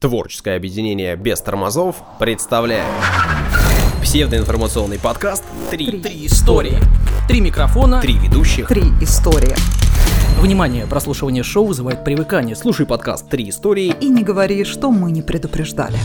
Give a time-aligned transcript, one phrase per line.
[0.00, 2.86] Творческое объединение без тормозов представляет
[4.00, 6.78] псевдоинформационный подкаст «Три, Три истории.
[7.28, 8.00] Три микрофона.
[8.00, 8.66] Три ведущих».
[8.66, 9.54] Три истории.
[10.40, 12.56] Внимание, прослушивание шоу вызывает привыкание.
[12.56, 13.94] Слушай подкаст «Три истории».
[14.00, 15.98] И не говори, что мы не предупреждали.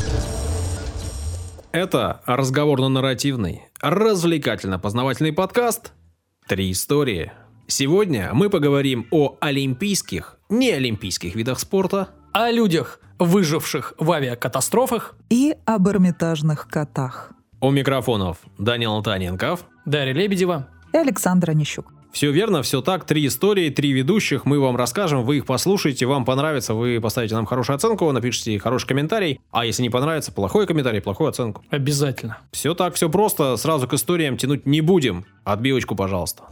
[1.71, 5.93] Это разговорно-нарративный, развлекательно-познавательный подкаст
[6.49, 7.31] «Три истории».
[7.67, 15.15] Сегодня мы поговорим о олимпийских, неолимпийских видах спорта, О людях, выживших в авиакатастрофах.
[15.29, 17.31] И об эрмитажных котах.
[17.61, 19.65] у микрофонов Данил Антоненков.
[19.85, 20.67] Дарья Лебедева.
[20.93, 21.91] И Александр Онищук.
[22.11, 26.23] Все верно, все так, три истории, три ведущих, мы вам расскажем, вы их послушаете, вам
[26.23, 31.01] понравится, вы поставите нам хорошую оценку, напишите хороший комментарий, а если не понравится, плохой комментарий,
[31.01, 31.61] плохую оценку.
[31.71, 32.37] Обязательно.
[32.53, 35.25] Все так, все просто, сразу к историям тянуть не будем.
[35.43, 36.43] Отбивочку, пожалуйста.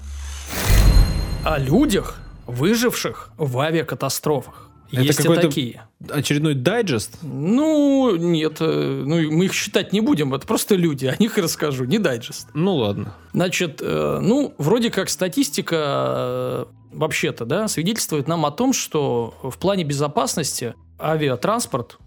[1.46, 4.70] О людях, выживших в авиакатастрофах.
[4.94, 5.82] Это Есть и какой-то- такие.
[6.10, 7.18] Очередной дайджест?
[7.24, 11.42] Ну, нет, э, ну, мы их считать не будем, это просто люди, о них и
[11.42, 12.48] расскажу, не дайджест.
[12.54, 13.16] Ну ладно.
[13.34, 19.58] Значит, э, ну, вроде как статистика э, вообще-то, да, свидетельствует нам о том, что в
[19.58, 21.98] плане безопасности авиатранспорт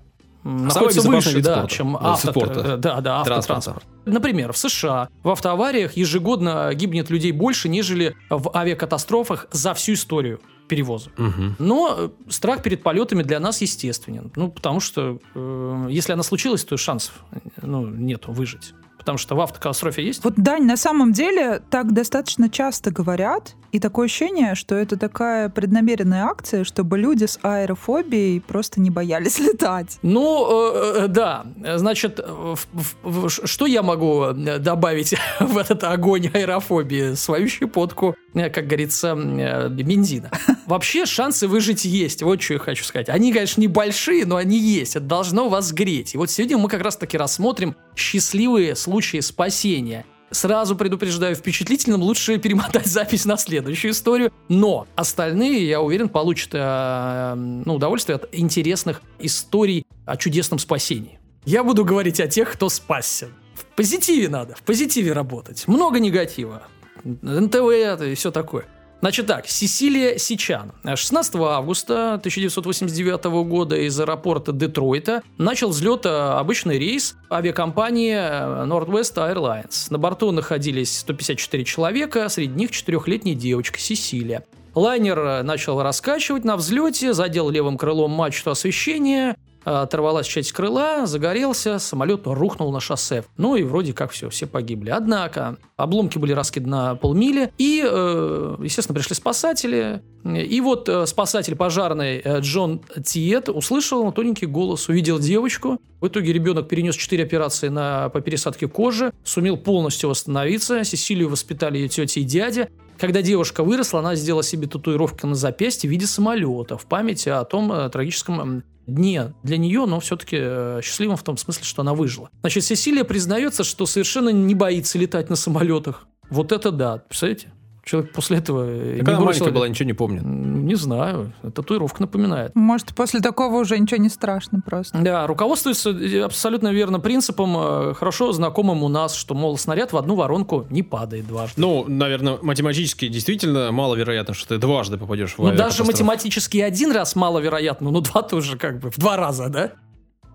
[0.44, 1.74] находится выше, да, спорта.
[1.74, 2.60] чем авто, спорта.
[2.60, 3.84] э, да, да, автотранспорт.
[4.04, 10.40] Например, в США в автоавариях ежегодно гибнет людей больше, нежели в авиакатастрофах за всю историю
[10.68, 11.10] перевоза.
[11.16, 11.56] Мгм.
[11.58, 14.30] Но э, страх перед полетами для нас естественен.
[14.36, 18.74] Ну, потому что э, если она случилась, то шансов э, ну, нету выжить.
[18.98, 20.24] Потому что в автокатастрофе есть.
[20.24, 25.48] Вот, Дань, на самом деле так достаточно часто говорят, и такое ощущение, что это такая
[25.48, 29.98] преднамеренная акция, чтобы люди с аэрофобией просто не боялись летать.
[30.02, 31.46] Ну, э, э, да.
[31.76, 32.96] Значит, в- в-
[33.28, 37.14] в- что я могу добавить в этот огонь аэрофобии?
[37.14, 40.32] Свою щепотку, как говорится, э, бензина.
[40.66, 42.22] Вообще шансы выжить есть.
[42.22, 43.08] Вот что я хочу сказать.
[43.08, 44.96] Они, конечно, небольшие, но они есть.
[44.96, 46.14] Это должно вас греть.
[46.14, 50.04] И вот сегодня мы как раз-таки рассмотрим счастливые случаи спасения.
[50.32, 54.32] Сразу предупреждаю, впечатлительным лучше перемотать запись на следующую историю.
[54.48, 61.20] Но остальные, я уверен, получат э, ну, удовольствие от интересных историй о чудесном спасении.
[61.44, 63.28] Я буду говорить о тех, кто спасся.
[63.54, 65.68] В позитиве надо, в позитиве работать.
[65.68, 66.62] Много негатива.
[67.04, 68.64] НТВ и все такое.
[69.00, 70.72] Значит так, Сесилия Сичан.
[70.84, 79.14] 16 августа 1989 года из аэропорта Детройта начал взлет э, обычный рейс авиакомпании э, Northwest
[79.16, 79.88] Airlines.
[79.90, 84.44] На борту находились 154 человека, среди них четырехлетняя девочка Сесилия.
[84.74, 91.78] Лайнер э, начал раскачивать на взлете, задел левым крылом мачту освещения, оторвалась часть крыла, загорелся,
[91.78, 93.24] самолет рухнул на шоссе.
[93.36, 94.90] Ну и вроде как все, все погибли.
[94.90, 100.02] Однако обломки были раскиданы на полмили, и, э, естественно, пришли спасатели.
[100.24, 105.80] И вот э, спасатель пожарный э, Джон Тиет услышал тоненький голос, увидел девочку.
[106.00, 110.84] В итоге ребенок перенес 4 операции на, по пересадке кожи, сумел полностью восстановиться.
[110.84, 112.68] Сесилию воспитали ее тетя и дядя.
[112.98, 117.44] Когда девушка выросла, она сделала себе татуировку на запястье в виде самолета в память о
[117.44, 121.94] том э, трагическом дне для нее, но все-таки э, счастливым в том смысле, что она
[121.94, 122.30] выжила.
[122.40, 126.06] Значит, Сесилия признается, что совершенно не боится летать на самолетах.
[126.30, 127.52] Вот это да, представляете?
[127.86, 128.66] Человек после этого
[128.96, 130.22] Когда не бросил- маленькая была, ничего не помнит.
[130.24, 132.50] Не знаю, татуировка напоминает.
[132.56, 134.98] Может, после такого уже ничего не страшно просто.
[134.98, 139.96] Да, руководствуется э, абсолютно верно принципом, э, хорошо знакомым у нас, что, мол, снаряд в
[139.96, 141.60] одну воронку не падает дважды.
[141.60, 147.14] Ну, наверное, математически действительно маловероятно, что ты дважды попадешь в Ну, даже математически один раз
[147.14, 149.70] маловероятно, но два тоже как бы в два раза, да?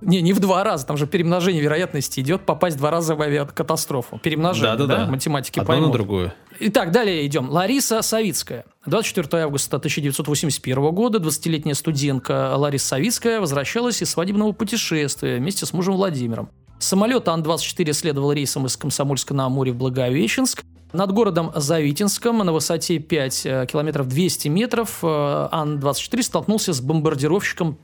[0.01, 4.19] Не, не в два раза, там же перемножение вероятности идет попасть два раза в авиакатастрофу.
[4.23, 5.12] Перемножение, да, Да-да-да.
[5.12, 5.88] математики Одно поймут.
[5.88, 6.34] на другую.
[6.59, 7.50] Итак, далее идем.
[7.50, 8.66] Лариса Савицкая.
[8.88, 15.95] 24 августа 1981 года 20-летняя студентка Лариса Савицкая возвращалась из свадебного путешествия вместе с мужем
[15.95, 16.50] Владимиром.
[16.79, 20.63] Самолет Ан-24 следовал рейсом из Комсомольска на Амуре в Благовещенск.
[20.94, 27.75] Над городом Завитинском на высоте 5 э, километров 200 метров э, Ан-24 столкнулся с бомбардировщиком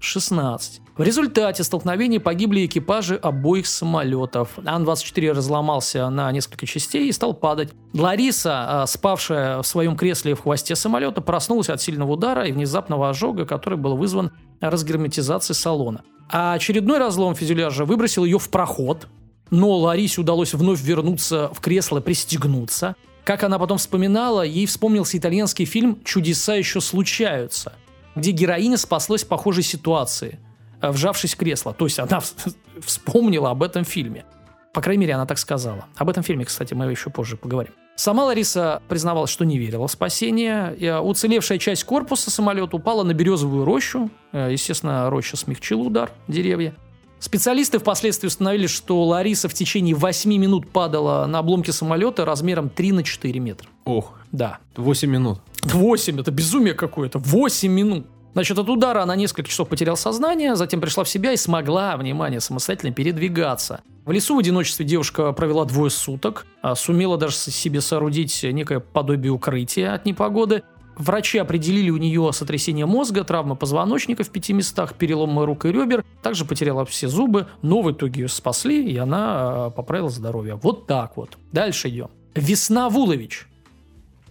[0.00, 0.80] Ту-16.
[0.96, 4.58] В результате столкновения погибли экипажи обоих самолетов.
[4.64, 7.72] Ан-24 разломался на несколько частей и стал падать.
[7.92, 13.10] Лариса, э, спавшая в своем кресле в хвосте самолета, проснулась от сильного удара и внезапного
[13.10, 16.02] ожога, который был вызван разгерметизацией салона.
[16.30, 19.08] А очередной разлом фюзеляжа выбросил ее в проход,
[19.50, 22.94] но Ларисе удалось вновь вернуться в кресло пристегнуться.
[23.24, 27.74] Как она потом вспоминала, ей вспомнился итальянский фильм «Чудеса еще случаются»,
[28.20, 30.38] где героиня спаслась в похожей ситуации,
[30.80, 31.72] э, вжавшись в кресло.
[31.72, 32.20] То есть она
[32.80, 34.24] вспомнила об этом фильме.
[34.72, 35.86] По крайней мере, она так сказала.
[35.96, 37.72] Об этом фильме, кстати, мы еще позже поговорим.
[37.96, 40.76] Сама Лариса признавалась, что не верила в спасение.
[40.90, 44.10] А, Уцелевшая часть корпуса самолета упала на березовую рощу.
[44.32, 46.74] Э, Естественно, роща смягчила удар деревья.
[47.20, 52.92] Специалисты впоследствии установили, что Лариса в течение 8 минут падала на обломки самолета размером 3
[52.92, 53.68] на 4 метра.
[53.84, 54.58] Ох, Да.
[54.76, 55.40] 8 минут.
[55.64, 57.18] 8, это безумие какое-то.
[57.18, 58.06] 8 минут.
[58.32, 62.40] Значит, от удара она несколько часов потеряла сознание, затем пришла в себя и смогла, внимание,
[62.40, 63.82] самостоятельно передвигаться.
[64.06, 69.32] В лесу в одиночестве девушка провела двое суток, а сумела даже себе соорудить некое подобие
[69.32, 70.62] укрытия от непогоды.
[71.00, 76.04] Врачи определили у нее сотрясение мозга, травмы позвоночника в пяти местах, переломы рук и ребер,
[76.20, 80.56] также потеряла все зубы, но в итоге ее спасли, и она э, поправила здоровье.
[80.56, 81.38] Вот так вот.
[81.52, 82.10] Дальше идем.
[82.34, 83.48] Весна Вулович.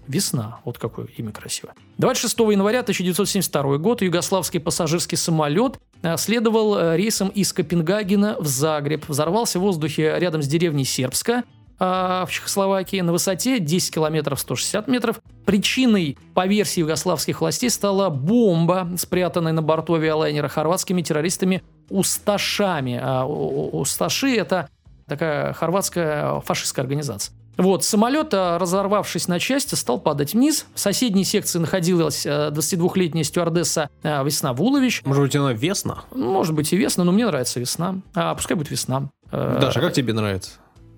[0.08, 0.60] Весна.
[0.64, 1.74] Вот какое имя красивое.
[1.98, 9.10] 26 января 1972 год югославский пассажирский самолет э, следовал э, рейсом из Копенгагена в Загреб.
[9.10, 11.44] Взорвался в воздухе рядом с деревней Сербска
[11.80, 15.22] в Чехословакии на высоте 10 километров 160 метров.
[15.50, 23.00] Причиной, по версии югославских властей, стала бомба, спрятанная на борту авиалайнера хорватскими террористами Усташами.
[23.02, 24.70] А Усташи– это
[25.08, 27.34] такая хорватская фашистская организация.
[27.58, 30.68] Вот, самолет, а, разорвавшись на части, стал падать вниз.
[30.76, 35.02] В соседней секции находилась а, 22-летняя стюардесса а, Весна Вулович.
[35.04, 36.04] Может быть, она весна?
[36.14, 37.96] Может быть и весна, но мне нравится весна.
[38.14, 39.10] А пускай будет весна.
[39.32, 40.52] Э, Даша, как тебе нравится?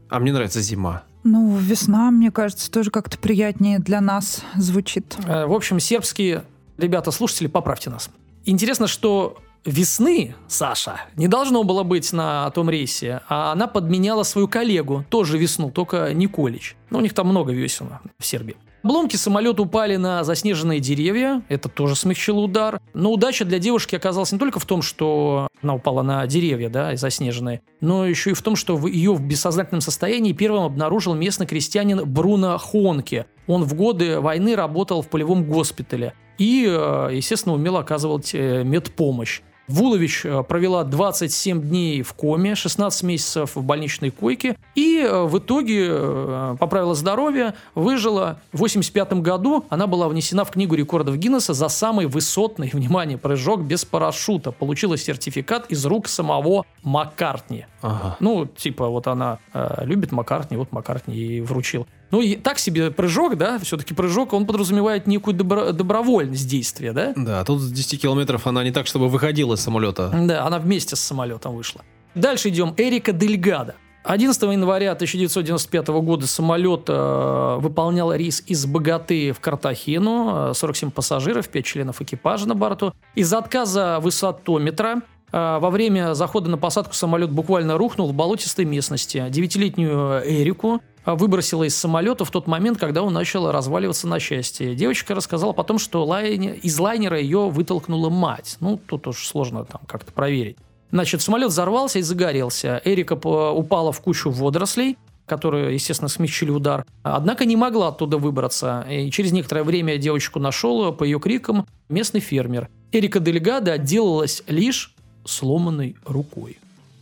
[0.10, 1.04] А мне нравится зима.
[1.24, 5.16] Ну, весна, мне кажется, тоже как-то приятнее для нас звучит.
[5.28, 6.44] Э, В общем, сербские
[6.78, 8.10] ребята-слушатели, поправьте нас.
[8.46, 14.48] Интересно, что весны, Саша, не должно было быть на том рейсе, а она подменяла свою
[14.48, 16.76] коллегу, тоже весну, только Николич.
[16.90, 18.58] Ну, у них там много весен в Сербии.
[18.84, 22.82] Обломки самолета упали на заснеженные деревья, это тоже смягчило удар.
[22.96, 26.94] Но удача для девушки оказалась не только в том, что она упала на деревья, да,
[26.94, 31.14] и заснеженные, но еще и в том, что в ее в бессознательном состоянии первым обнаружил
[31.14, 33.28] местный крестьянин Бруно Хонке.
[33.46, 39.42] Он в годы войны работал в полевом госпитале и, э, естественно, умел оказывать э, медпомощь.
[39.72, 45.38] Вулович э, провела 27 дней в коме, 16 месяцев в больничной койке и э, в
[45.38, 48.40] итоге э, поправила здоровье, выжила.
[48.52, 53.62] В 85 году она была внесена в книгу рекордов Гиннесса за самый высотный, внимание, прыжок
[53.62, 54.52] без парашюта.
[54.52, 57.66] Получила сертификат из рук самого Маккартни.
[57.82, 58.18] Ага.
[58.20, 61.88] Ну, типа, вот она э, любит Маккартни, вот Маккартни ей вручил.
[62.12, 67.14] Ну, и так себе прыжок, да, все-таки прыжок, он подразумевает некую добро- добровольность действия, да?
[67.16, 70.10] Да, тут с 10 километров она не так, чтобы выходила из самолета.
[70.14, 71.82] Да, она вместе с самолетом вышла.
[72.16, 72.74] Дальше идем.
[72.78, 73.76] Эрика Дельгадо.
[74.04, 80.50] 11 января 1995 года самолет э, выполнял рейс из Богаты в Картахену.
[80.50, 82.94] э, 47 пассажиров, 5 членов экипажа на борту.
[83.14, 89.26] Из-за отказа высотометра во время захода на посадку самолет буквально рухнул в болотистой местности.
[89.30, 94.74] Девятилетнюю Эрику э, выбросила из самолета в тот момент, когда он начал разваливаться на части.
[94.74, 98.58] Девочка рассказала потом, что лайне- из лайнера ее вытолкнула мать.
[98.60, 100.58] Ну, тут уж сложно там как-то проверить.
[100.92, 102.82] Значит, самолет взорвался и загорелся.
[102.84, 106.86] Эрика упала в кучу водорослей, которые, естественно, смягчили удар.
[107.04, 108.86] Однако не могла оттуда выбраться.
[108.90, 112.68] И через некоторое время девочку нашел по ее крикам местный фермер.
[112.92, 114.94] Эрика Дельгадо отделалась лишь
[115.26, 116.58] сломанной рукой.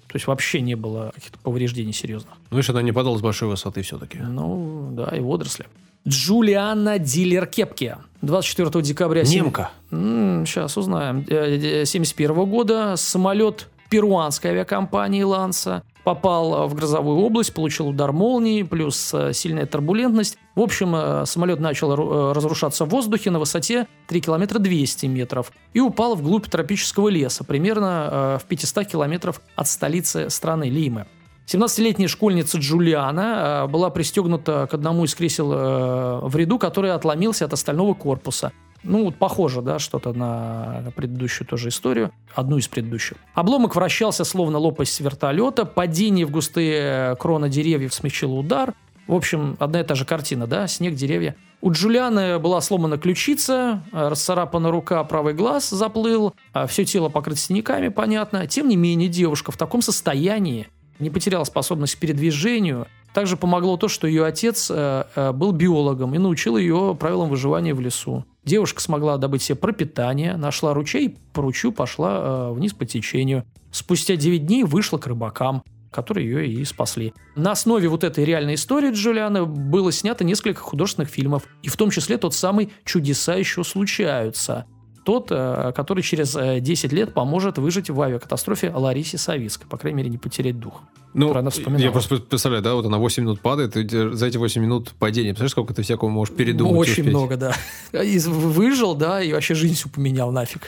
[0.08, 2.34] То есть вообще не было каких-то повреждений серьезных.
[2.50, 4.18] Ну, видишь, она не падала с большой высоты все-таки.
[4.18, 5.68] Ну, да, и водоросли.
[6.08, 7.98] Джулиана Дилер Кепке.
[8.22, 9.24] 24 декабря...
[9.24, 9.72] Немка.
[9.92, 11.20] сейчас узнаем.
[11.20, 19.32] 1971 года самолет перуанской авиакомпании «Ланса» попал в грозовую область, получил удар молнии, плюс э,
[19.32, 20.40] сильная турбулентность.
[20.56, 25.06] В общем, э, самолет начал ру- э, разрушаться в воздухе на высоте 3 километра 200
[25.06, 31.06] метров и упал вглубь тропического леса, примерно э, в 500 километров от столицы страны Лимы.
[31.46, 37.46] 17-летняя школьница Джулиана э, была пристегнута к одному из кресел э, в ряду, который отломился
[37.46, 38.52] от остального корпуса.
[38.84, 43.18] Ну, вот похоже, да, что-то на предыдущую тоже историю, одну из предыдущих.
[43.34, 48.74] Обломок вращался, словно лопасть вертолета, падение в густые кроны деревьев смягчило удар.
[49.08, 51.36] В общем, одна и та же картина, да, снег, деревья.
[51.62, 57.40] У Джулианы была сломана ключица, э, расцарапана рука, правый глаз заплыл, а все тело покрыто
[57.40, 58.48] синяками, понятно.
[58.48, 60.68] Тем не менее, девушка в таком состоянии
[61.00, 62.88] не потеряла способность к передвижению.
[63.14, 67.74] Также помогло то, что ее отец э, э, был биологом и научил ее правилам выживания
[67.74, 68.24] в лесу.
[68.44, 73.46] Девушка смогла добыть себе пропитание, нашла ручей по ручью пошла э, вниз по течению.
[73.72, 77.14] Спустя 9 дней вышла к рыбакам, которые ее и спасли.
[77.36, 81.90] На основе вот этой реальной истории Джулианы было снято несколько художественных фильмов, и в том
[81.90, 84.66] числе тот самый «Чудеса еще случаются»,
[85.10, 89.68] тот, э, который через э, 10 лет поможет выжить в авиакатастрофе Ларисе Савицкой.
[89.68, 90.84] По крайней мере, не потерять дух.
[91.16, 91.82] Ну, вспоминал.
[91.82, 95.30] я просто представляю, да, вот она 8 минут падает, и за эти 8 минут падения,
[95.30, 97.08] представляешь, сколько ты всякого можешь передумать Ну, Очень успеть?
[97.08, 97.56] много, да.
[98.04, 100.62] И выжил, да, и вообще жизнь всю поменял нафиг.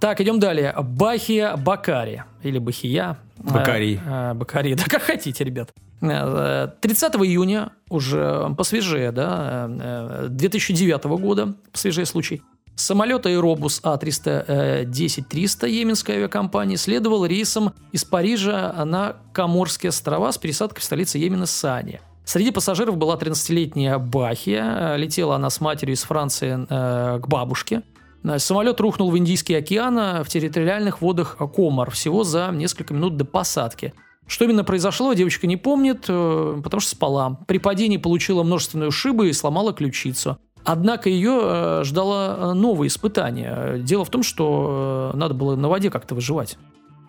[0.00, 0.74] Так, идем далее.
[0.76, 2.24] Бахия Бакари.
[2.42, 3.18] Или Бахия.
[3.38, 5.72] Э, э, Бакарий, да как хотите, ребят.
[6.00, 12.42] Э, 30 июня, уже посвежее, да, э, 2009 года, посвежее случай,
[12.74, 20.84] самолет Аэробус А310-300 Йеменской авиакомпании следовал рейсом из Парижа на Коморские острова с пересадкой в
[20.84, 22.00] столице Йемена Сани.
[22.24, 24.94] Среди пассажиров была 13-летняя Бахия.
[24.94, 27.82] Э, Летела она с матерью из Франции э, к бабушке.
[28.22, 33.16] Э, Самолет рухнул в Индийский океан э, в территориальных водах Комор всего за несколько минут
[33.16, 33.94] до посадки.
[34.26, 37.40] Что именно произошло, девочка не помнит, э, потому что спала.
[37.48, 40.38] При падении получила множественные ушибы и сломала ключицу.
[40.64, 43.78] Однако ее э, ждало э, новое испытание.
[43.78, 46.58] Дело в том, что э, надо было на воде как-то выживать.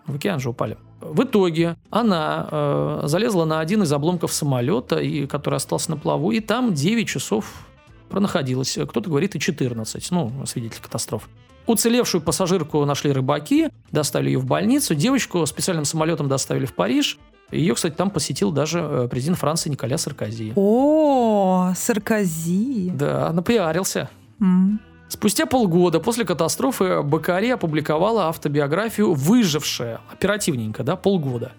[0.06, 0.78] В океан же упали.
[1.00, 6.32] В итоге она э, залезла на один из обломков самолета, и, который остался на плаву,
[6.32, 7.66] и там 9 часов
[8.08, 8.78] пронаходилась.
[8.88, 11.28] Кто-то говорит и 14, ну, свидетель катастроф.
[11.66, 14.94] Уцелевшую пассажирку нашли рыбаки, доставили ее в больницу.
[14.94, 17.18] Девочку специальным самолетом доставили в Париж.
[17.52, 20.52] Ее, кстати, там посетил даже э, президент Франции Николя Саркози.
[20.56, 22.90] О, Саркози.
[22.94, 24.08] Да, напиарился.
[24.40, 24.80] М.
[25.08, 30.00] Спустя полгода после катастрофы Бакари опубликовала автобиографию «Выжившая».
[30.10, 31.52] Оперативненько, да, полгода.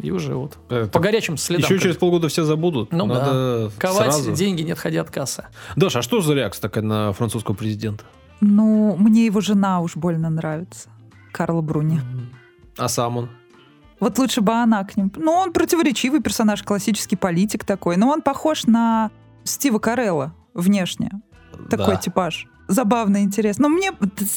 [0.00, 1.64] И уже вот Это по горячим следам.
[1.64, 2.92] Еще через полгода все забудут.
[2.92, 4.32] Ну Надо Ковать сразу.
[4.32, 5.44] деньги не отходя от кассы.
[5.76, 8.04] Даша, а что за реакция такая на французского президента?
[8.40, 10.88] Ну, мне его жена уж больно нравится.
[11.32, 12.00] Карла Бруни.
[12.78, 13.28] А сам он?
[14.00, 15.10] Вот лучше бы она к ним.
[15.16, 17.96] Ну, он противоречивый персонаж, классический политик такой.
[17.96, 19.10] Но он похож на
[19.44, 21.10] Стива Карелла внешне.
[21.70, 21.96] Такой Да.
[21.96, 22.46] типаж.
[22.68, 23.68] Забавно, интересно.
[23.68, 23.92] Но мне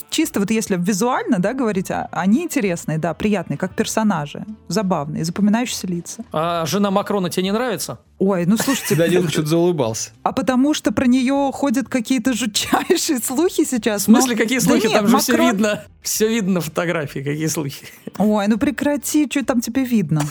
[0.10, 4.46] чисто вот если визуально, да, говорить, а- они интересные, да, приятные, как персонажи.
[4.68, 6.24] Забавные, запоминающиеся лица.
[6.32, 8.00] А жена Макрона тебе не нравится?
[8.20, 10.12] Ой, ну слушайте, Данил что-то заулыбался.
[10.24, 14.02] а потому что про нее ходят какие-то жутчайшие слухи сейчас.
[14.04, 14.84] В смысле, но- какие Да слухи?
[14.88, 15.84] нет, Там же все видно.
[16.02, 17.86] Все видно на фотографии, какие слухи.
[18.18, 20.22] Ой, ну прекрати, что там тебе видно?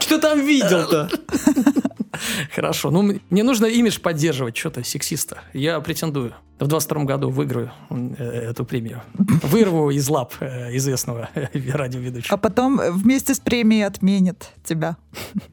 [0.00, 1.08] Что там видел-то?
[2.54, 2.90] Хорошо.
[2.90, 5.42] Ну, мне нужно имидж поддерживать, что-то сексиста.
[5.52, 6.34] Я претендую.
[6.58, 9.02] В 22 году выиграю э, эту премию.
[9.42, 12.34] Вырву из лап э, известного радиоведущего.
[12.34, 14.96] А потом э, вместе с премией отменят тебя.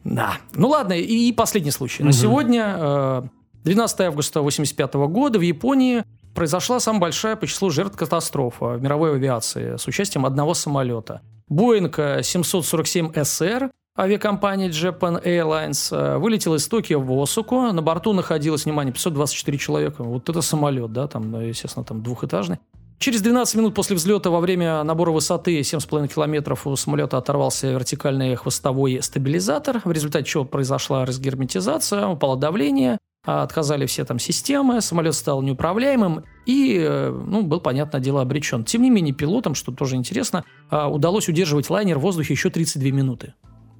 [0.04, 0.38] Да.
[0.54, 2.04] Ну ладно, и, последний случай.
[2.04, 3.22] На сегодня, э,
[3.64, 9.16] 12 августа 1985 года, в Японии произошла самая большая по числу жертв катастрофа в мировой
[9.16, 11.22] авиации с участием одного самолета.
[11.48, 17.72] Боинг э, 747SR авиакомпании Japan Airlines э, вылетел из Токио в Осаку.
[17.72, 20.04] На борту находилось, внимание, 524 человека.
[20.04, 22.60] Вот это самолет, да, там, э, естественно, там двухэтажный.
[23.00, 28.36] Через 12 минут после взлета во время набора высоты 7,5 километров у самолета оторвался вертикальный
[28.36, 35.14] хвостовой стабилизатор, в результате чего произошла разгерметизация, упало давление, а, отказали все там системы, самолет
[35.14, 38.64] стал неуправляемым и, э, ну, был, понятное дело, обречен.
[38.64, 42.92] Тем не менее, пилотам, что тоже интересно, а, удалось удерживать лайнер в воздухе еще 32
[42.92, 43.34] минуты.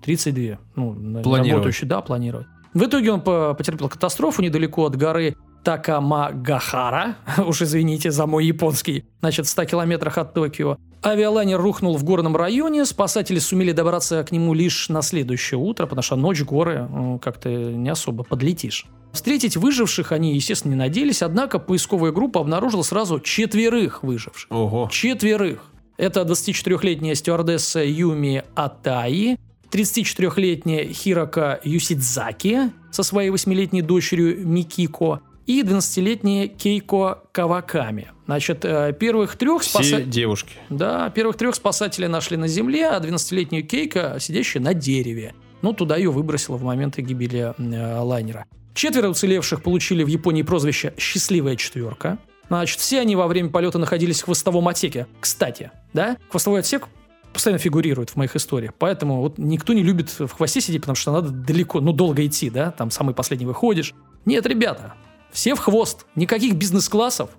[0.08, 0.58] 32.
[0.76, 2.48] Ну, работающий, да, планировать.
[2.74, 9.04] В итоге он по- потерпел катастрофу недалеко от горы Такамагахара, уж извините за мой японский,
[9.20, 10.78] значит, в 100 километрах от Токио.
[11.04, 16.02] Авиалайнер рухнул в горном районе, спасатели сумели добраться к нему лишь на следующее утро, потому
[16.04, 18.86] что ночь, горы, ну, как-то не особо подлетишь.
[19.12, 24.50] Встретить выживших они, естественно, не надеялись, однако поисковая группа обнаружила сразу четверых выживших.
[24.52, 24.88] Ого.
[24.92, 25.64] Четверых.
[25.98, 29.38] Это 24-летняя стюардесса Юми Атаи,
[29.72, 38.12] 34-летняя Хирока Юсидзаки со своей 8-летней дочерью Микико и 12-летняя Кейко Каваками.
[38.26, 40.06] Значит, э, первых трех Все спасателей...
[40.06, 40.54] девушки.
[40.70, 45.34] Да, первых трех спасателей нашли на земле, а 12-летнюю Кейка, сидящая на дереве.
[45.62, 48.46] Ну, туда ее выбросило в момент гибели э, лайнера.
[48.74, 52.20] Четверо уцелевших получили в Японии прозвище «Счастливая четверка».
[52.50, 55.08] Значит, все они во время полета находились в хвостовом отсеке.
[55.20, 56.88] Кстати, да, хвостовой отсек
[57.34, 58.74] постоянно фигурирует в моих историях.
[58.78, 62.50] Поэтому вот никто не любит в хвосте сидеть, потому что надо далеко, ну, долго идти,
[62.50, 63.94] да, там самый последний выходишь.
[64.26, 64.94] Нет, ребята,
[65.32, 66.06] все в хвост.
[66.16, 67.30] Никаких бизнес-классов,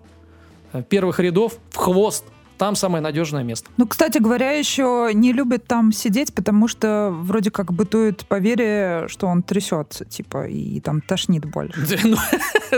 [0.73, 2.25] э, первых рядов в хвост.
[2.59, 3.71] Там самое надежное место.
[3.77, 9.29] Ну, кстати говоря, еще не любят там сидеть, потому что вроде как бытует поверье, что
[9.29, 11.81] он трясется, типа, и там тошнит больше.
[11.89, 12.17] Да, ну,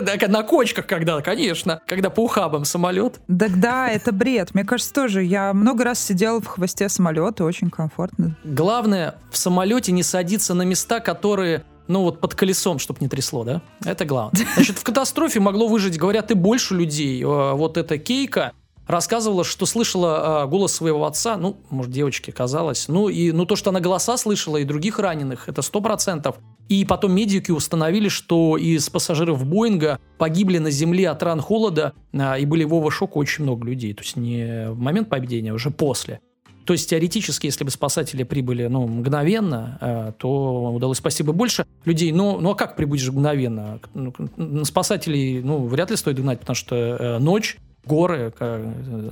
[0.02, 1.80] да, на кочках когда, конечно.
[1.86, 3.20] Когда по ухабам самолет.
[3.26, 4.54] Тогда это бред.
[4.54, 5.22] Мне кажется, тоже.
[5.22, 8.36] Я много раз сидела в хвосте самолета, очень комфортно.
[8.44, 13.42] Главное в самолете не садиться на места, которые ну вот под колесом, чтобы не трясло,
[13.42, 13.62] да?
[13.84, 14.46] Это главное.
[14.54, 17.20] Значит, в катастрофе могло выжить, говорят, и больше людей.
[17.22, 18.52] Э, Вот эта Кейка
[18.90, 23.56] рассказывала, что слышала э, голос своего отца, ну, может, девочке казалось, ну, и ну, то,
[23.56, 26.36] что она голоса слышала и других раненых, это сто процентов.
[26.68, 32.38] И потом медики установили, что из пассажиров Боинга погибли на земле от ран холода, а,
[32.38, 33.92] и в овошоке очень много людей.
[33.92, 36.20] То есть не в момент падения, а уже после.
[36.64, 41.66] То есть теоретически, если бы спасатели прибыли ну, мгновенно, э, то удалось спасти бы больше
[41.84, 42.12] людей.
[42.12, 43.80] Но, ну а как прибудешь мгновенно?
[43.94, 48.32] Ну, Спасателей ну, вряд ли стоит гнать, потому что э, ночь, горы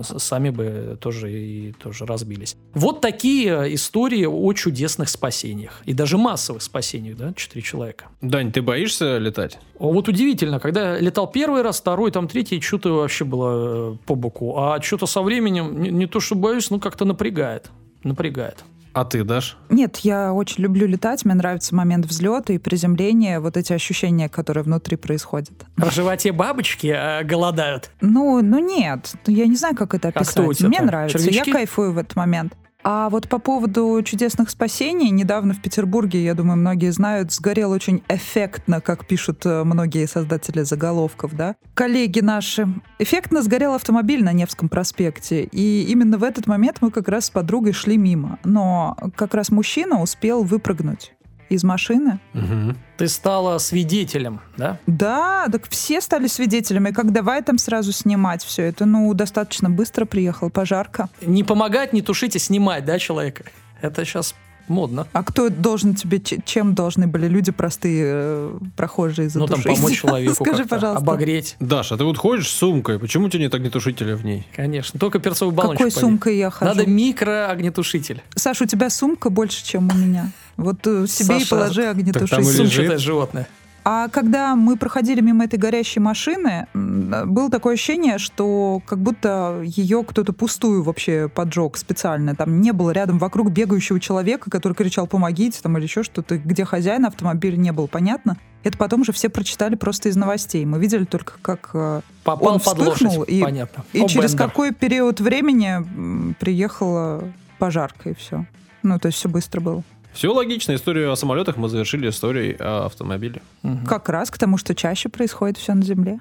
[0.02, 2.56] сами бы тоже и тоже разбились.
[2.74, 5.82] Вот такие истории о чудесных спасениях.
[5.84, 8.06] И даже массовых спасениях, да, четыре человека.
[8.20, 9.58] Дань, ты боишься летать?
[9.78, 14.58] Вот удивительно, когда летал первый раз, второй, там третий, что-то вообще было э, по боку.
[14.58, 17.70] А что-то со временем, не, не то что боюсь, но как-то напрягает.
[18.04, 18.64] Напрягает.
[18.98, 19.56] А ты, Даш?
[19.70, 24.64] Нет, я очень люблю летать, мне нравится момент взлета и приземления, вот эти ощущения, которые
[24.64, 25.52] внутри происходят.
[25.76, 27.92] В животе бабочки э, голодают.
[28.00, 30.32] Ну, ну нет, я не знаю, как это А описать.
[30.34, 30.86] кто у тебя Мне там?
[30.86, 31.50] нравится, Червячки?
[31.50, 32.54] я кайфую в этот момент.
[32.84, 38.02] А вот по поводу чудесных спасений, недавно в Петербурге, я думаю, многие знают, сгорел очень
[38.08, 42.68] эффектно, как пишут э, многие создатели заголовков, да, коллеги наши.
[42.98, 47.30] Эффектно сгорел автомобиль на Невском проспекте, и именно в этот момент мы как раз с
[47.30, 48.38] подругой шли мимо.
[48.44, 51.12] Но как раз мужчина успел выпрыгнуть
[51.48, 52.18] из машины.
[52.34, 52.74] Угу.
[52.98, 54.78] Ты стала свидетелем, да?
[54.86, 56.90] Да, так все стали свидетелями.
[56.90, 58.84] Как давай там сразу снимать все это?
[58.86, 61.08] Ну, достаточно быстро приехал пожарка.
[61.22, 63.44] Не помогать, не тушить, а снимать, да, человека?
[63.80, 64.34] Это сейчас
[64.68, 65.06] модно.
[65.12, 70.34] А кто должен тебе, чем должны были люди простые, э, прохожие Ну, там помочь человеку
[70.34, 71.02] Скажи, как-то, пожалуйста.
[71.02, 71.56] обогреть.
[71.60, 74.46] Даша, ты вот ходишь с сумкой, почему у тебя нет огнетушителя в ней?
[74.54, 74.98] Конечно.
[74.98, 75.78] Только перцовый баллончик.
[75.78, 76.00] Какой поди.
[76.00, 76.70] сумкой я хожу?
[76.70, 78.22] Надо микроогнетушитель.
[78.34, 80.30] Саша, у тебя сумка больше, чем у меня.
[80.58, 82.38] Вот э, себе и Саша, положи и огнетушитель.
[82.38, 82.56] лежит.
[82.56, 83.48] Сумчатое животное.
[83.84, 90.04] А когда мы проходили мимо этой горящей машины, было такое ощущение, что как будто ее
[90.04, 92.34] кто-то пустую вообще поджег специально.
[92.36, 96.36] Там не было рядом вокруг бегающего человека, который кричал «помогите» там, или еще что-то.
[96.36, 98.36] Где хозяин автомобиля, не было понятно.
[98.62, 100.66] Это потом же все прочитали просто из новостей.
[100.66, 101.70] Мы видели только, как...
[101.72, 102.88] э, Попал Он вспыхнул,
[103.20, 103.28] лошадь.
[103.30, 103.84] и- Понятно.
[103.94, 104.48] И О, через Бендер.
[104.48, 107.24] какой период времени приехала
[107.58, 108.44] пожарка, и все.
[108.82, 109.82] Ну, то есть все быстро было.
[110.18, 110.74] Все логично.
[110.74, 113.40] Историю о самолетах мы завершили историей о автомобиле.
[113.62, 113.86] Мгм.
[113.86, 116.18] Как раз к тому, что чаще происходит все на Земле.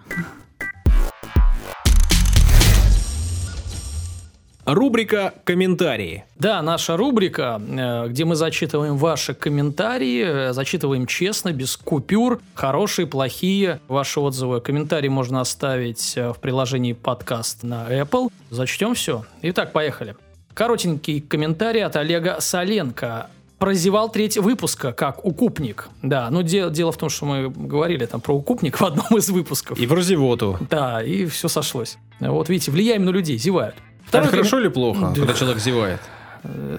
[4.65, 6.25] Рубрика «Комментарии».
[6.35, 13.07] Да, наша рубрика, э, где мы зачитываем ваши комментарии, э, зачитываем честно, без купюр, хорошие,
[13.07, 13.79] плохие.
[13.87, 18.31] Ваши отзывы, комментарии можно оставить э, в приложении подкаст на Apple.
[18.51, 19.25] Зачтем все.
[19.41, 20.15] Итак, поехали.
[20.53, 23.29] Коротенький комментарий от Олега Соленко.
[23.59, 25.89] Прозевал треть выпуска как укупник.
[26.03, 29.29] Да, но де- дело в том, что мы говорили там про укупник в одном из
[29.29, 29.79] выпусков.
[29.79, 30.57] И про зевоту.
[30.69, 31.97] Да, и все сошлось.
[32.19, 33.75] Вот видите, влияем на людей, зевают.
[34.01, 35.13] Это Второй хорошо или плохо, Да.
[35.15, 35.99] когда человек зевает?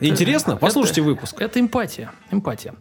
[0.00, 0.56] Интересно?
[0.56, 1.40] Послушайте выпуск.
[1.40, 2.12] Это эмпатия.
[2.30, 2.74] Эмпатия.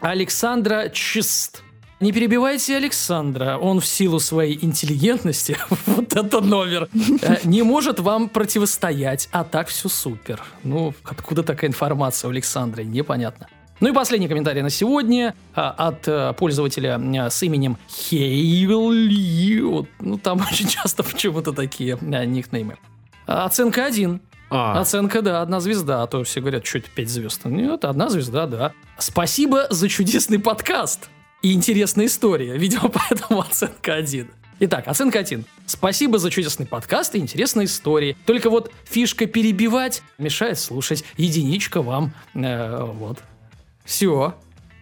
[0.00, 1.62] Александра Чист.
[2.00, 6.88] Не перебивайте Александра, он в силу своей интеллигентности, вот это номер,
[7.20, 10.42] э, не может вам противостоять, а так все супер.
[10.64, 13.48] Ну, откуда такая информация у Александра, непонятно.
[13.80, 19.60] Ну и последний комментарий на сегодня а, от э, пользователя э, с именем Хейли.
[19.60, 22.78] Вот, ну, там очень часто почему-то такие никнеймы.
[23.26, 24.22] Оценка 1.
[24.48, 26.02] А, Оценка, да, одна звезда.
[26.02, 27.44] А то все говорят, что это 5 звезд.
[27.44, 28.72] Нет, одна звезда, да.
[28.98, 31.10] Спасибо за чудесный подкаст
[31.42, 32.56] и интересная история.
[32.56, 34.30] Видимо, поэтому оценка 1.
[34.62, 35.44] Итак, оценка 1.
[35.64, 38.16] Спасибо за чудесный подкаст и интересные истории.
[38.26, 41.04] Только вот фишка перебивать мешает слушать.
[41.16, 42.12] Единичка вам.
[42.34, 43.18] Э, вот.
[43.84, 44.34] Все.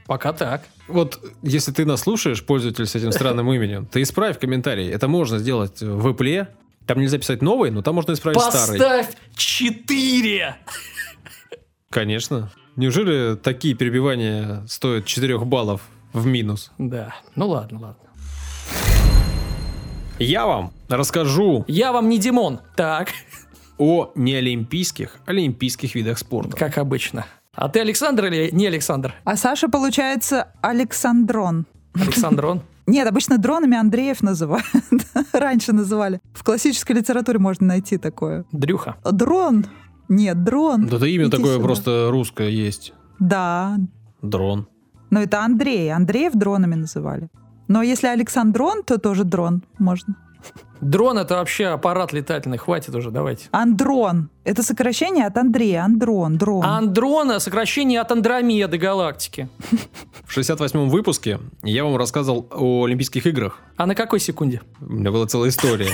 [0.07, 0.65] Пока так.
[0.89, 4.89] вот если ты нас слушаешь, пользователь с этим странным именем, ты исправь комментарий.
[4.89, 6.49] Это можно сделать в Apple.
[6.87, 8.79] Там нельзя писать новый, но там можно исправить старый.
[8.79, 10.57] Поставь 4!
[11.91, 12.51] Конечно.
[12.77, 15.83] Неужели такие перебивания стоят 4 баллов
[16.19, 16.73] в минус?
[16.79, 18.03] Да, ну ладно, ладно.
[20.19, 22.61] Я вам расскажу Я вам не Димон.
[22.77, 23.11] Так.
[23.79, 26.57] о неолимпийских, олимпийских видах спорта.
[26.57, 27.27] Как обычно.
[27.55, 29.15] А ты Александр или не Александр?
[29.25, 31.67] А Саша, получается, Александрон.
[31.95, 32.63] Александрон.
[32.87, 34.65] Нет, обычно дронами Андреев называют.
[35.33, 36.21] Раньше называли.
[36.33, 38.45] В классической литературе можно найти такое.
[38.51, 38.97] Дрюха.
[39.05, 39.67] Дрон.
[40.09, 40.87] Нет, дрон.
[40.87, 41.65] Да это имя Иди такое сюда.
[41.65, 42.95] просто русское есть.
[43.19, 43.77] Да.
[44.23, 44.67] Дрон.
[45.11, 45.93] Но это Андрей.
[45.93, 47.29] Андреев дронами называли.
[47.69, 50.15] Но если Александрон, то тоже дрон можно.
[50.81, 53.49] Дрон это вообще аппарат летательный, хватит уже, давайте.
[53.51, 54.31] Андрон.
[54.45, 55.85] Это сокращение от Андрея.
[55.85, 56.39] Андрон.
[56.39, 56.65] Дрон.
[56.65, 59.49] Андрона сокращение от Андромеды галактики.
[60.25, 63.59] В 68-м выпуске я вам рассказывал о Олимпийских играх.
[63.77, 64.61] А на какой секунде?
[64.81, 65.89] У меня была целая история.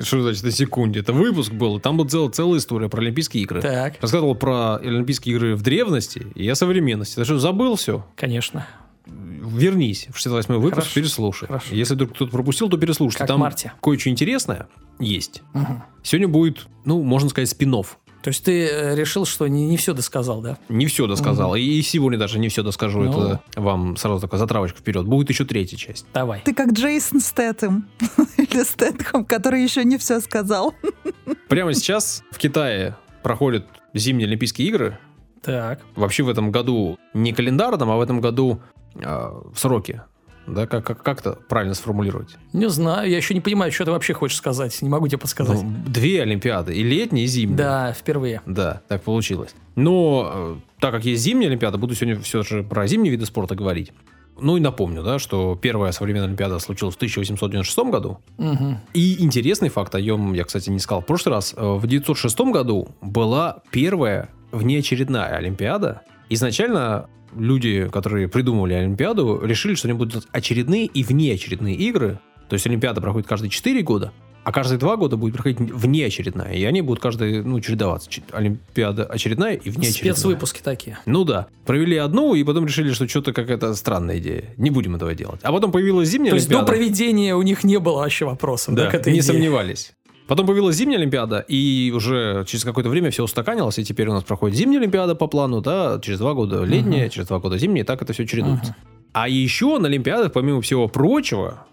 [0.00, 1.00] Что значит на секунде?
[1.00, 3.60] Это выпуск был, там была целая, целая история про Олимпийские игры.
[3.60, 7.16] Так, Рассказывал про Олимпийские игры в древности и о современности.
[7.16, 8.04] Ты что, забыл все?
[8.16, 8.66] конечно.
[9.06, 11.48] Вернись в 68-й выпуск, Хорошо, переслушай.
[11.48, 11.74] хорошо.
[11.74, 13.18] Если вдруг кто-то пропустил, то переслушай.
[13.18, 13.72] Как Там Марти.
[13.82, 14.68] кое-что интересное
[15.00, 15.42] есть.
[15.52, 15.82] Мгм.
[16.04, 17.74] Сегодня будет, ну, можно сказать, спин
[18.22, 20.56] То есть ты э, решил, что не, не все досказал, да?
[20.68, 21.56] Не все досказал.
[21.56, 23.02] И сегодня даже не все доскажу.
[23.02, 23.10] Ну.
[23.10, 25.06] Это вам сразу такая затравочка вперед.
[25.06, 26.06] Будет еще третья часть.
[26.14, 26.40] Давай.
[26.44, 27.88] Ты как Джейсон Стэттем.
[28.36, 30.74] Или Стэтхэм, который еще не все сказал.
[31.48, 34.98] Прямо сейчас в Китае проходят зимние Олимпийские игры.
[35.42, 35.80] Так.
[35.96, 38.62] Вообще в этом году не календарном, а в этом году
[39.04, 40.02] а, в сроки.
[40.46, 42.36] Да, как, как, как это правильно сформулировать?
[42.52, 44.80] Не знаю, я еще не понимаю, что ты вообще хочешь сказать.
[44.82, 45.62] Не могу тебе подсказать.
[45.62, 47.56] Ну, две Олимпиады, и летняя, и зимняя.
[47.58, 48.42] да, впервые.
[48.46, 49.54] Да, так получилось.
[49.76, 53.54] Но э, так как есть зимняя Олимпиада, буду сегодня все же про зимние виды спорта
[53.54, 53.92] говорить.
[54.40, 58.18] Ну и напомню, да, что первая современная Олимпиада случилась в 1896 году.
[58.38, 58.78] Мгм.
[58.94, 61.54] И интересный факт, о нем я, кстати, не сказал в прошлый раз.
[61.56, 66.02] Э, В 906 году была первая внеочередная Олимпиада.
[66.30, 72.18] Изначально люди, которые придумывали Олимпиаду, решили, что они будут очередные и внеочередные игры.
[72.48, 74.12] То есть Олимпиада проходит каждые 4 года,
[74.44, 76.52] а каждые 2 года будет проходить внеочередная.
[76.52, 78.10] И они будут каждые, ну, чередоваться.
[78.32, 80.14] Олимпиада очередная и внеочередная.
[80.14, 80.98] Спецвыпуски такие.
[81.06, 81.46] Ну да.
[81.64, 84.44] Провели одну, и потом решили, что что-то какая-то странная идея.
[84.56, 85.40] Не будем этого делать.
[85.44, 86.78] А потом появилась зимняя То есть до Олимпиада.
[86.78, 88.74] проведения у них не было вообще вопросов.
[88.74, 89.32] Да, да, к этой не идее?
[89.32, 89.92] сомневались.
[90.26, 94.24] Потом появилась зимняя Олимпиада, и уже через какое-то время все устаканилось, и теперь у нас
[94.24, 97.86] проходит зимняя Олимпиада по плану, да, через два года летняя, через два года зимняя, и
[97.86, 98.76] так это все чередуется.
[99.12, 101.66] А еще на Олимпиадах, помимо всего прочего,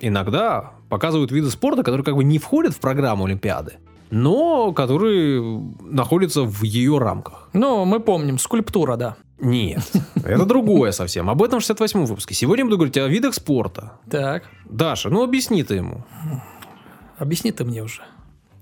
[0.00, 3.74] иногда показывают виды спорта, которые как бы не входят в программу Олимпиады,
[4.10, 7.48] но которые находятся в ее рамках.
[7.52, 9.16] Ну, мы помним, скульптура, да.
[9.40, 9.82] Нет,
[10.14, 11.28] это другое совсем.
[11.28, 12.34] Об этом в 68-м выпуске.
[12.34, 13.94] Сегодня я буду говорить о видах спорта.
[14.08, 16.04] Так, Даша, ну объясни ты ему.
[17.18, 18.02] Объясни ты мне уже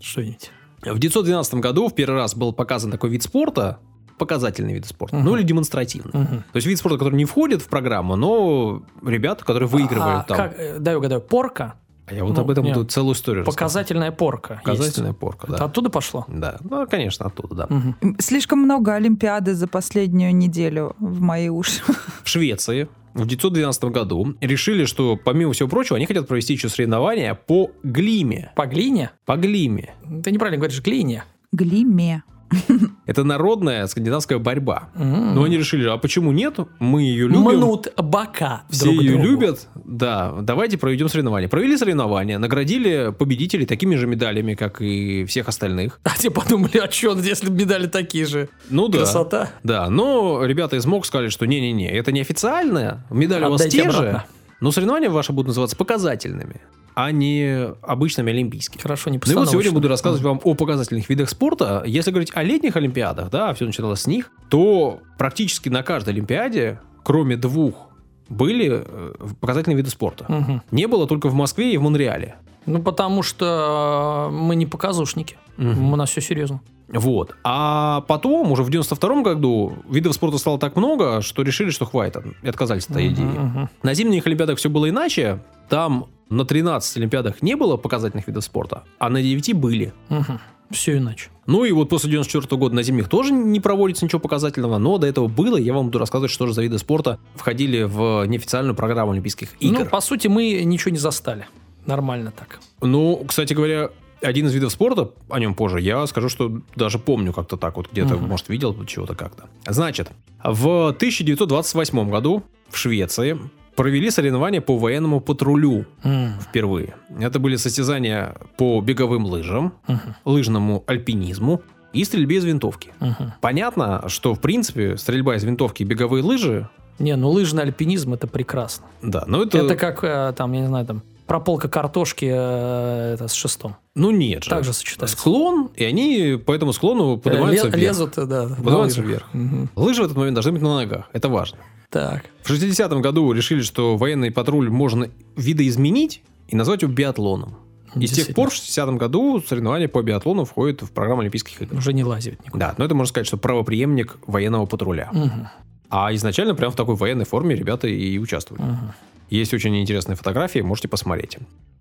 [0.01, 0.51] что-нибудь.
[0.81, 3.79] В 1912 году в первый раз был показан такой вид спорта,
[4.19, 6.13] показательный вид спорта, ну или демонстративный.
[6.13, 6.39] Мгм.
[6.53, 10.37] То есть вид спорта, который не входит в программу, но ребята, которые выигрывают А там.
[10.37, 11.75] как, э, дай угадаю, порка?
[12.07, 12.75] А я вот Ну, об этом нет.
[12.77, 13.59] буду целую историю рассказывать.
[13.73, 14.55] Показательная порка.
[14.55, 14.65] есть.
[14.65, 15.55] Показательная порка, да.
[15.55, 16.25] Это оттуда пошло?
[16.29, 17.67] Да, ну, конечно, оттуда, да.
[17.71, 18.17] Мгм.
[18.19, 21.81] Слишком много Олимпиады за последнюю неделю в мои уши.
[22.25, 27.35] В Швеции в 1912 году решили, что, помимо всего прочего, они хотят провести еще соревнования
[27.35, 28.53] по глиме.
[28.57, 29.11] По глине?
[29.25, 29.95] По глиме.
[30.25, 31.25] Ты неправильно говоришь, глине.
[31.53, 32.23] Глиме.
[33.07, 34.89] Это народная скандинавская борьба.
[34.95, 36.59] Но они решили, а почему нет?
[36.79, 37.43] Мы ее любим.
[37.43, 39.27] Мнут бока Все друг ее другу.
[39.27, 41.49] любят, да, давайте проведем соревнования.
[41.49, 46.01] Провели соревнования, наградили победителей такими же медалями, как и всех остальных.
[46.05, 48.49] А те подумали, а что, если медали такие же?
[48.71, 48.99] Ну да.
[48.99, 49.51] Красота.
[49.63, 53.91] Да, но ребята из МОК сказали, что не-не-не, это не официально, медали у вас те
[53.91, 54.23] же.
[54.63, 56.61] Но соревнования ваши будут называться показательными,
[56.95, 58.81] а не обычными олимпийскими.
[58.81, 61.83] Хорошо, не Ну и вот сегодня буду рассказывать вам о показательных видах спорта.
[61.85, 66.79] Если говорить о летних Олимпиадах, да, все начиналось с них, то практически на каждой Олимпиаде,
[67.03, 67.91] кроме двух,
[68.29, 70.27] были э, показательные виды спорта.
[70.29, 70.63] Мгм.
[70.71, 72.37] Не было только в Москве и в Монреале.
[72.67, 75.37] Ну, потому что э, мы не показушники.
[75.57, 75.93] Мгм.
[75.93, 76.61] У нас все серьезно.
[76.89, 77.35] Вот.
[77.43, 82.23] А потом, уже в 92 году, видов спорта стало так много, что решили, что хватит.
[82.43, 83.25] И отказались от этой идеи.
[83.25, 83.71] Мгм.
[83.83, 85.43] На зимних Олимпиадах все было иначе.
[85.69, 89.93] Там на 13 Олимпиадах не было показательных видов спорта, а на 9 были.
[90.09, 90.39] Мгм.
[90.71, 91.29] Все иначе.
[91.47, 95.07] Ну и вот после 94 года на зимних тоже не проводится ничего показательного, но до
[95.07, 95.57] этого было.
[95.57, 99.81] Я вам буду рассказывать, что же за виды спорта входили в неофициальную программу Олимпийских игр.
[99.81, 101.47] Ну, по сути, мы ничего не застали.
[101.87, 102.61] Нормально так.
[102.81, 103.91] Ну, кстати говоря,
[104.21, 107.91] один из видов спорта, о нем позже, я скажу, что даже помню как-то так вот,
[107.91, 108.29] где-то, Мгм.
[108.29, 109.45] может, видел чего-то как-то.
[109.67, 110.11] Значит,
[110.45, 113.39] в 1928 году в Швеции
[113.77, 116.35] провели соревнования по военному патрулю М.
[116.41, 116.95] впервые.
[117.19, 120.15] Это были состязания по беговым лыжам, Мгм.
[120.25, 122.93] лыжному альпинизму и стрельбе из винтовки.
[123.01, 123.33] Мгм.
[123.41, 126.69] Понятно, что, в принципе, стрельба из винтовки и беговые лыжи,
[126.99, 128.87] Не, ну лыжный альпинизм это прекрасно.
[129.03, 129.59] да, но это...
[129.59, 133.77] Это как э, там, я не знаю, там прополка картошки э, это с шестом.
[133.95, 134.51] Ну нет же.
[134.51, 135.17] Так же сочетается.
[135.17, 137.83] Склон, и они по этому склону поднимаются вверх.
[137.83, 138.49] Лезут, э, да.
[138.49, 139.27] Поднимаются вверх.
[139.33, 139.71] Мгм.
[139.75, 141.09] Лыжи в этот момент должны быть на ногах.
[141.15, 141.57] Это важно.
[141.89, 142.27] Так.
[142.43, 147.57] В 60-м году решили, что военный патруль можно видоизменить и назвать его биатлоном.
[147.95, 151.79] И с тех пор, в 60-м году, соревнования по биатлону входят в программу Олимпийских игр.
[151.79, 152.69] Уже не лазить никуда.
[152.69, 155.09] Да, но это можно сказать, что правоприемник военного патруля.
[155.13, 155.49] Мгм.
[155.89, 158.65] А изначально прям в такой военной форме ребята и участвовали.
[158.65, 158.93] Мгм.
[159.33, 161.39] Есть очень интересные фотографии, можете посмотреть.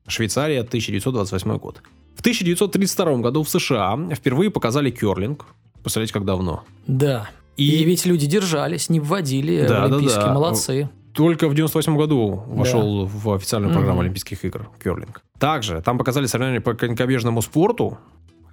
[0.07, 1.81] Швейцария, 1928 год.
[2.15, 5.45] В 1932 году в США впервые показали керлинг.
[5.83, 6.63] Представляете, как давно?
[6.87, 7.29] Да.
[7.57, 10.33] И, И- ведь люди держались, не вводили Да, да, олимпийские, да.
[10.33, 10.89] молодцы.
[11.13, 14.01] Только в 98 году вошел в официальную программу Мгм.
[14.03, 15.21] Олимпийских игр керлинг.
[15.37, 17.97] Также там показали соревнования по конькобежному спорту,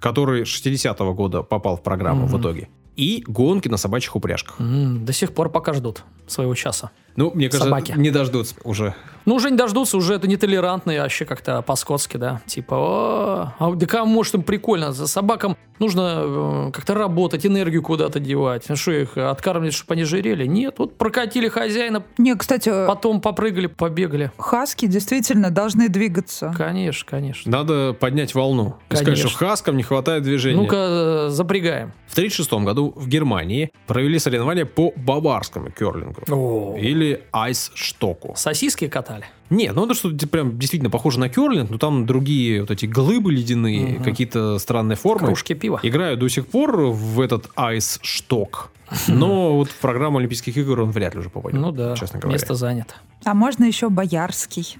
[0.01, 2.41] который с 60 года попал в программу в Мгм.
[2.41, 2.67] итоге.
[2.99, 4.59] И гонки на собачьих упряжках.
[4.59, 6.91] М, До сих пор пока ждут своего часа.
[7.15, 7.93] Ну, мне кажется, Собаки.
[7.97, 8.93] не дождутся уже.
[9.25, 12.41] Ну, уже не дождутся, уже это нетолерантно и вообще как-то по-скотски, да.
[12.45, 14.91] Типа, «О, а да кому, может, им прикольно.
[14.93, 16.21] За собакам нужно
[16.69, 18.65] э, как-то работать, энергию куда-то девать.
[18.69, 20.45] Ну, что их откармливать, чтобы они жирели?
[20.45, 24.31] Нет, вот прокатили хозяина, Не, кстати, потом попрыгали, побегали.
[24.37, 26.53] хаски действительно должны двигаться.
[26.55, 27.51] Конечно, конечно.
[27.51, 28.75] Надо поднять волну.
[28.89, 29.29] И сказать, Конечно.
[29.29, 30.61] что хаскам не хватает движения.
[30.61, 31.91] Ну-ка, э, запрягаем.
[32.07, 36.21] В 1936 году в Германии провели соревнования по баварскому керлингу.
[36.29, 38.33] О, Или айс-штоку.
[38.35, 39.25] Сосиски катали.
[39.49, 43.31] Нет, ну это что-то прям действительно похоже на керлинг, но там другие вот эти глыбы
[43.31, 44.03] ледяные, Мгм.
[44.03, 45.27] какие-то странные формы.
[45.27, 45.79] Кружки пива.
[45.83, 48.71] Играют до сих пор в этот айс-шток.
[49.07, 52.33] Но вот в программу Олимпийских игр он вряд ли уже попадет, Ну да, честно говоря.
[52.33, 52.95] место занято.
[53.23, 54.77] А можно еще боярский.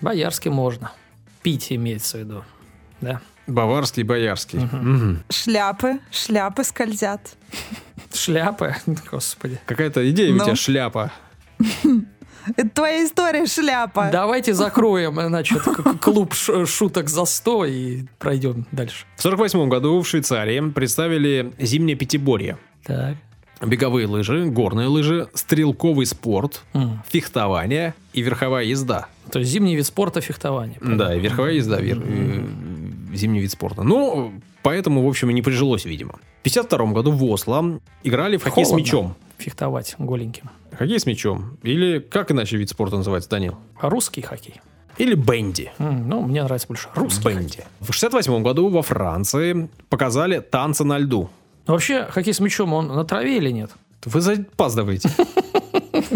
[0.00, 0.92] Боярский можно.
[1.42, 2.44] Пить имеется в виду.
[3.00, 3.20] Да.
[3.46, 4.58] Баварский, боярский.
[4.60, 5.22] Мгм.
[5.30, 7.20] Шляпы, шляпы скользят.
[8.12, 8.74] Шляпы,
[9.10, 9.60] господи.
[9.66, 10.44] Какая-то идея у Ну.
[10.44, 11.12] тебя шляпа.
[12.56, 14.08] Это твоя история, шляпа.
[14.12, 15.62] Давайте закроем, значит,
[16.00, 19.04] клуб шуток за 100 и пройдем дальше.
[19.16, 22.56] В 1948 году в Швейцарии представили зимнее пятиборье.
[22.84, 23.16] Так.
[23.62, 27.02] Беговые лыжи, горные лыжи, стрелковый спорт, М.
[27.08, 29.06] фехтование и верховая езда.
[29.32, 30.76] То есть зимний вид спорта фехтование.
[30.80, 32.44] Да, и верховая езда, вер- э,
[33.14, 33.82] зимний вид спорта.
[33.82, 36.14] Ну, поэтому, в общем, и не прижилось, видимо.
[36.42, 38.84] В 1952 году в Осло играли в хоккей с Холодно.
[38.84, 39.14] мячом.
[39.38, 40.50] Фехтовать голеньким.
[40.78, 41.58] Хоккей с мячом.
[41.62, 43.56] Или как иначе вид спорта называется, Данил?
[43.80, 44.60] Русский хоккей.
[44.98, 45.72] Или бенди.
[45.78, 47.64] М, Ну, мне нравится больше русский Бенди.
[47.80, 51.28] В 1968 году во Франции показали танцы на льду.
[51.66, 53.70] Но Вообще, хоккей с мячом, он на траве или нет?
[54.06, 55.10] Вы запаздываете.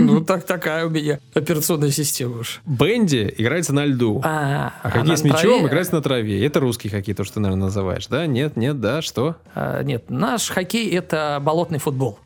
[0.10, 2.60] Ну, так такая у меня операционная система уж.
[2.64, 4.20] Бенди играется на льду.
[4.24, 5.66] А, А хоккей с мячом траве?
[5.66, 6.44] играется на траве.
[6.44, 8.26] Это русский хоккей, то, что ты, наверное, называешь, да?
[8.26, 9.36] Нет, нет, да, что?
[9.54, 12.18] А, Нет, наш хоккей– это болотный футбол.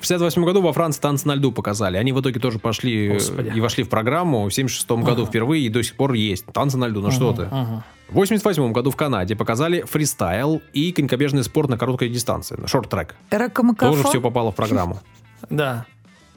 [0.00, 1.96] В 1968 году во Франции танцы на льду показали.
[1.96, 3.52] Они в итоге тоже пошли э, Господи.
[3.54, 4.38] и вошли в программу.
[4.40, 6.44] В 1976 году впервые и до сих пор есть.
[6.46, 7.44] Танцы на льду, ну что ты.
[7.44, 7.82] Мгм.
[8.08, 13.14] В 1988 году в Канаде показали фристайл и конькобежный спорт на короткой дистанции, шорт-трек.
[13.30, 15.00] Тоже все попало в программу.
[15.50, 15.84] Да.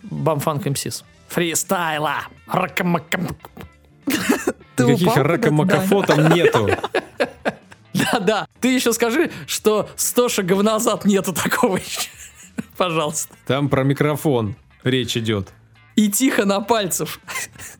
[0.10, 1.04] Бамфанк МСИС.
[1.28, 2.16] Фристайла.
[2.48, 3.28] Ракамакам.
[4.76, 6.70] Ты Никаких упал ракомакафо там нету.
[7.94, 8.48] Да-да.
[8.62, 12.10] Ты еще скажи, что 100 шагов назад нету такого еще.
[12.78, 13.36] Пожалуйста.
[13.46, 15.50] Там про микрофон речь идет.
[15.96, 17.20] И тихо на пальцев.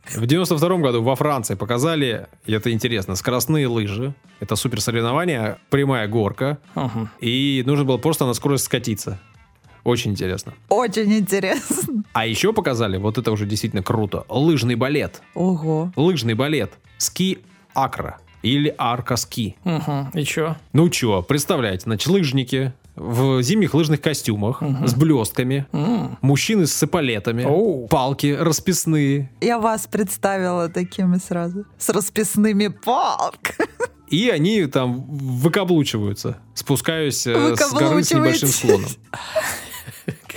[0.08, 4.12] В 92 году во Франции показали, и это интересно, скоростные лыжи.
[4.40, 6.58] Это супер соревнование, прямая горка.
[6.74, 7.10] Мгм.
[7.20, 9.20] И нужно было просто на скорость скатиться.
[9.84, 10.54] Очень интересно.
[10.68, 12.02] Очень интересно.
[12.12, 15.22] А еще показали, вот это уже действительно круто, лыжный балет.
[15.34, 15.92] Ого.
[15.96, 16.72] Лыжный балет.
[16.98, 17.38] Ски
[17.74, 18.18] акро.
[18.42, 19.56] Или арка-ски.
[19.64, 20.10] Мгм.
[20.14, 20.56] И чё?
[20.72, 26.18] Ну чё, представляете, значит, лыжники в зимних лыжных костюмах с блестками, М.
[26.20, 27.86] мужчины с эполетами, Оу.
[27.88, 29.30] палки расписные.
[29.40, 31.64] Я вас представила такими сразу.
[31.78, 33.56] С расписными палк.
[34.08, 38.88] И они там выкаблучиваются, спускаясь э, с горы с небольшим склоном.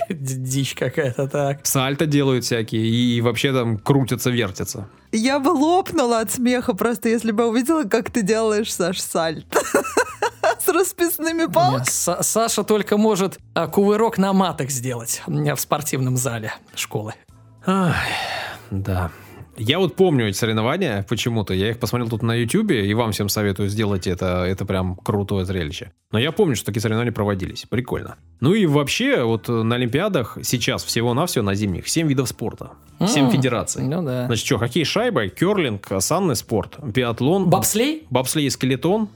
[0.08, 1.66] Дичь какая-то так.
[1.66, 4.88] Сальто делают всякие и вообще там крутятся, вертятся.
[5.12, 9.46] Я бы лопнула от смеха, просто если бы увидела, как ты делаешь, Саш, сальт.
[10.64, 11.84] С расписными палками.
[11.84, 17.14] Са- Саша только может а, кувырок на матах сделать в спортивном зале школы.
[17.66, 17.94] Ай,
[18.70, 19.10] да.
[19.62, 21.54] Я вот помню эти соревнования почему-то.
[21.54, 24.44] Я их посмотрел тут на Ютубе, и вам всем советую сделать это.
[24.44, 25.92] Это прям крутое зрелище.
[26.10, 27.64] Но я помню, что такие соревнования проводились.
[27.68, 28.16] Прикольно.
[28.40, 32.72] Ну и вообще, вот э, на Олимпиадах сейчас всего-навсего на зимних 7 видов спорта.
[33.06, 33.84] 7 М, федераций.
[33.84, 34.26] Ну да.
[34.26, 38.06] Значит, что, хоккей, шайба, керлинг, санный спорт, биатлон, Бобслей?
[38.10, 39.08] бобслей и скелетон,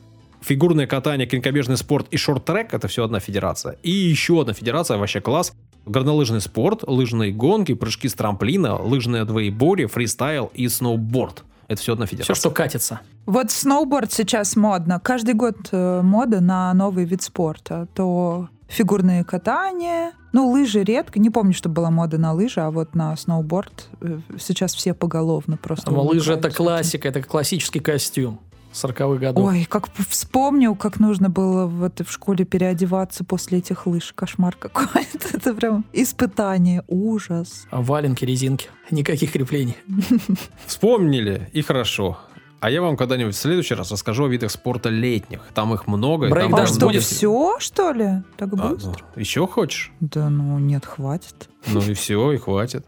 [0.42, 3.76] фигурное катание, конькобежный спорт и шорт-трек– это все одна федерация.
[3.82, 5.52] И еще одна федерация, вообще класс,
[5.86, 11.44] горнолыжный спорт, лыжные гонки, прыжки с трамплина, лыжное двоеборье, фристайл и сноуборд.
[11.68, 12.34] Это все одна Все, федерация.
[12.34, 13.00] что катится.
[13.24, 15.00] Вот сноуборд сейчас модно.
[15.00, 17.88] Каждый год э, мода на новый вид спорта.
[17.94, 21.18] То фигурные катания, ну, лыжи редко.
[21.18, 25.56] Не помню, что была мода на лыжи, а вот на сноуборд э, сейчас все поголовно
[25.56, 28.40] просто Но лыжи это классика, это классический костюм
[28.76, 29.44] 40-х годов.
[29.44, 34.12] Ой, как вспомнил, как нужно было вот в школе переодеваться после этих лыж.
[34.14, 34.98] Кошмар какой-то.
[35.32, 37.66] Это прям испытание, ужас.
[37.70, 39.76] А Валенки, резинки, никаких креплений.
[40.66, 42.18] Вспомнили, и хорошо.
[42.60, 45.40] А я вам когда-нибудь в следующий раз расскажу о видах спорта летних.
[45.54, 46.26] Там их много.
[46.26, 47.02] и там А что, будет?
[47.02, 48.22] все, что ли?
[48.36, 48.90] Так А, быстро?
[49.14, 49.92] ну, еще хочешь?
[50.00, 51.48] Да ну, нет, хватит.
[51.66, 52.86] Ну и все, и хватит.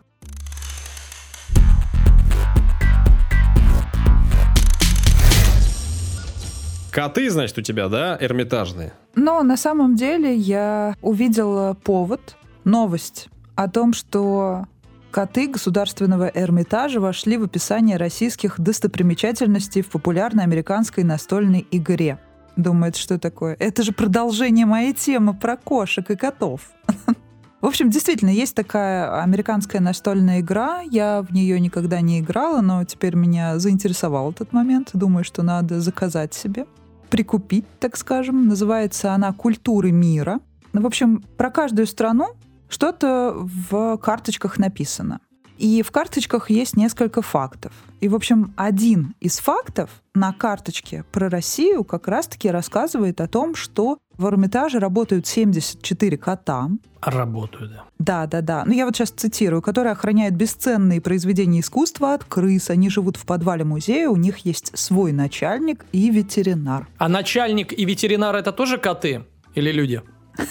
[6.98, 8.92] Коты, значит, у тебя, да, эрмитажные?
[9.14, 14.66] Но на самом деле я увидела повод, новость о том, что
[15.12, 22.18] коты Государственного Эрмитажа вошли в описание российских достопримечательностей в популярной американской настольной игре.
[22.56, 23.56] Думает, что такое?
[23.60, 26.62] Это же продолжение моей темы про кошек и котов.
[27.60, 30.80] В общем, действительно, есть такая американская настольная игра.
[30.82, 34.90] Я в нее никогда не играла, но теперь меня заинтересовал этот момент.
[34.94, 36.66] Думаю, что надо заказать себе,
[37.08, 38.48] прикупить, так скажем.
[38.48, 40.40] Называется она «Культуры мира».
[40.72, 42.28] Ну, в общем, про каждую страну
[42.68, 45.20] что-то в карточках написано.
[45.58, 47.72] И в карточках есть несколько фактов.
[48.00, 53.56] И, в общем, один из фактов на карточке про Россию как раз-таки рассказывает о том,
[53.56, 56.68] что в Эрмитаже работают 74 кота,
[57.00, 57.84] Работаю, да.
[58.00, 58.64] да, да, да.
[58.66, 62.70] Ну, я вот сейчас цитирую, которые охраняют бесценные произведения искусства от крыс.
[62.70, 66.88] Они живут в подвале музея, у них есть свой начальник и ветеринар.
[66.98, 70.02] А начальник и ветеринар это тоже коты или люди?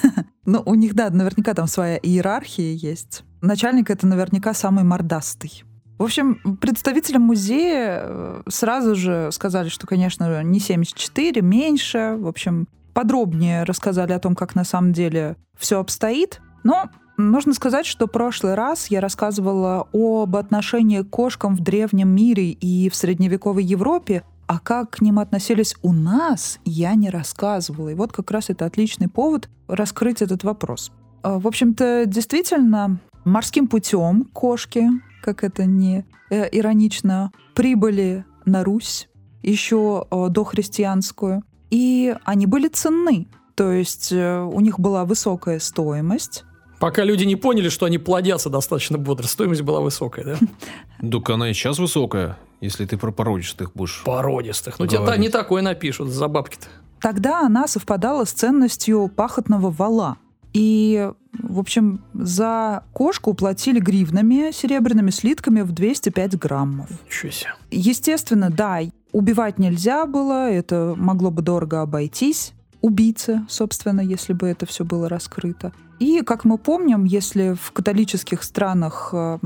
[0.50, 3.24] Ну, у них, да, наверняка там своя иерархия есть.
[3.42, 5.66] Начальник это наверняка самый мордастый.
[5.98, 12.16] В общем, представителям музея э, сразу же сказали, что, конечно, не 74, меньше.
[12.18, 16.42] В общем, подробнее рассказали о том, как на самом деле все обстоит.
[16.64, 22.10] Но нужно сказать, что в прошлый раз я рассказывала об отношении к кошкам в древнем
[22.10, 27.90] мире и в средневековой Европе, а как к ним относились у нас, я не рассказывала.
[27.90, 30.92] И вот как раз это отличный повод раскрыть этот вопрос.
[31.22, 34.90] А, В общем-то, действительно, морским путем кошки,
[35.22, 39.08] как это не э, иронично, прибыли на Русь
[39.44, 43.28] еще э, дохристианскую, и они были ценны.
[43.56, 46.44] То есть э, у них была высокая стоимость.
[46.80, 51.10] Пока люди не поняли, что они плодятся достаточно бодро, стоимость была высокая, да?
[51.10, 54.04] Так она и сейчас высокая, если ты про породистых будешь.
[54.06, 54.78] Породистых.
[54.78, 56.68] Ну, тебе не такое напишут за бабки-то.
[57.02, 60.18] Тогда она совпадала с ценностью пахотного вала.
[60.54, 66.90] И, в общем, за кошку платили гривнами, серебряными слитками в 205 граммов.
[67.06, 67.50] Ничего себе.
[67.70, 68.80] Естественно, да,
[69.18, 72.54] убивать нельзя было, это могло бы дорого обойтись.
[72.82, 75.74] Убийцы, собственно, если бы это все было раскрыто.
[75.98, 79.40] И, как мы помним, если в католических странах э,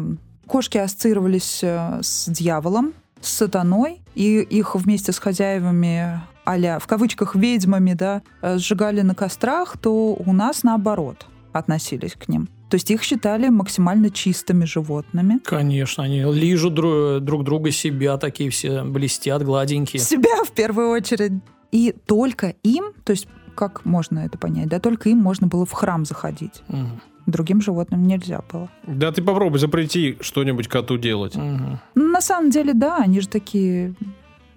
[0.46, 7.36] кошки ассоциировались э, с дьяволом, с сатаной, и их вместе с хозяевами а в кавычках
[7.36, 12.50] ведьмами, да, э, сжигали на кострах, то у нас наоборот относились к ним.
[12.72, 15.40] То есть их считали максимально чистыми животными.
[15.44, 20.02] Конечно, они лижут дру- друг друга себя, такие все блестят, гладенькие.
[20.02, 21.34] Себя в первую очередь.
[21.74, 25.74] И только им, то есть как можно это понять, да, только им можно было в
[25.74, 26.64] храм заходить.
[26.70, 27.02] Мгм.
[27.26, 28.70] Другим животным нельзя было.
[28.88, 31.36] Да ты попробуй запрети что-нибудь коту делать.
[31.36, 31.82] Мгм.
[31.96, 33.96] Ну, на самом деле, да, они же такие...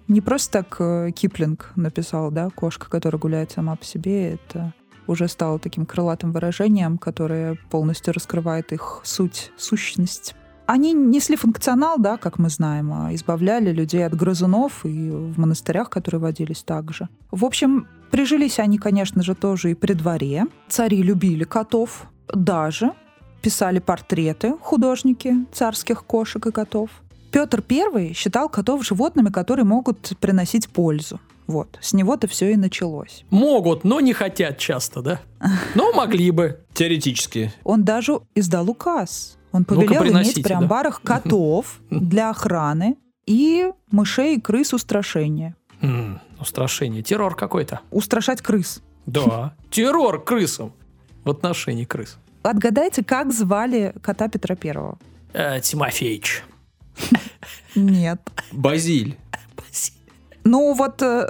[0.07, 4.73] Не просто так э, Киплинг написал, да, кошка, которая гуляет сама по себе, это
[5.07, 10.35] уже стало таким крылатым выражением, которое полностью раскрывает их суть, сущность.
[10.65, 15.89] Они несли функционал, да, как мы знаем, а избавляли людей от грызунов и в монастырях,
[15.89, 17.07] которые водились также.
[17.29, 20.45] В общем, прижились они, конечно же, тоже и при дворе.
[20.67, 22.93] Цари любили котов, даже
[23.43, 26.89] писали портреты художники царских кошек и котов.
[27.31, 31.19] Петр I считал котов животными, которые могут приносить пользу.
[31.47, 33.23] Вот, с него-то все и началось.
[33.29, 35.21] Могут, но не хотят часто, да?
[35.75, 36.59] Но могли бы.
[36.73, 37.53] Теоретически.
[37.63, 39.37] Он даже издал указ.
[39.51, 40.57] Он повелел приносите, иметь при да.
[40.57, 45.55] амбарах котов для охраны и мышей и крыс устрашения.
[45.81, 47.01] М, Устрашение.
[47.03, 47.79] Террор какой-то.
[47.91, 48.81] Устрашать крыс.
[49.05, 49.55] Да.
[49.69, 50.73] Террор крысам
[51.23, 52.17] в отношении крыс.
[52.43, 54.97] Отгадайте, как звали кота Петра Первого?
[55.33, 56.43] Э, Тимофеич.
[57.75, 58.19] Нет.
[58.51, 59.17] Базиль.
[60.45, 61.27] Ну вот, э,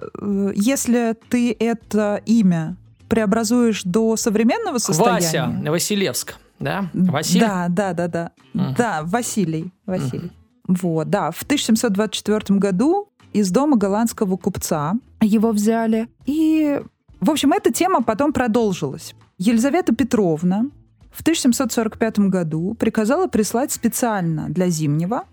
[0.56, 2.76] если ты это имя
[3.08, 5.62] преобразуешь до современного состояния...
[5.62, 6.36] Вася Василевск.
[6.60, 6.90] Да?
[6.94, 7.40] Василий?
[7.40, 8.32] Да, да, да, да.
[8.54, 8.76] Мгм.
[8.78, 9.72] Да, Василий.
[9.86, 10.32] Василий.
[10.68, 11.32] Вот, да.
[11.32, 16.08] В 1724 году из дома голландского купца его взяли.
[16.26, 16.82] И,
[17.22, 19.16] в общем, эта тема потом продолжилась.
[19.38, 20.66] Елизавета Петровна
[21.12, 25.24] в 1745 году приказала прислать специально для Зимнего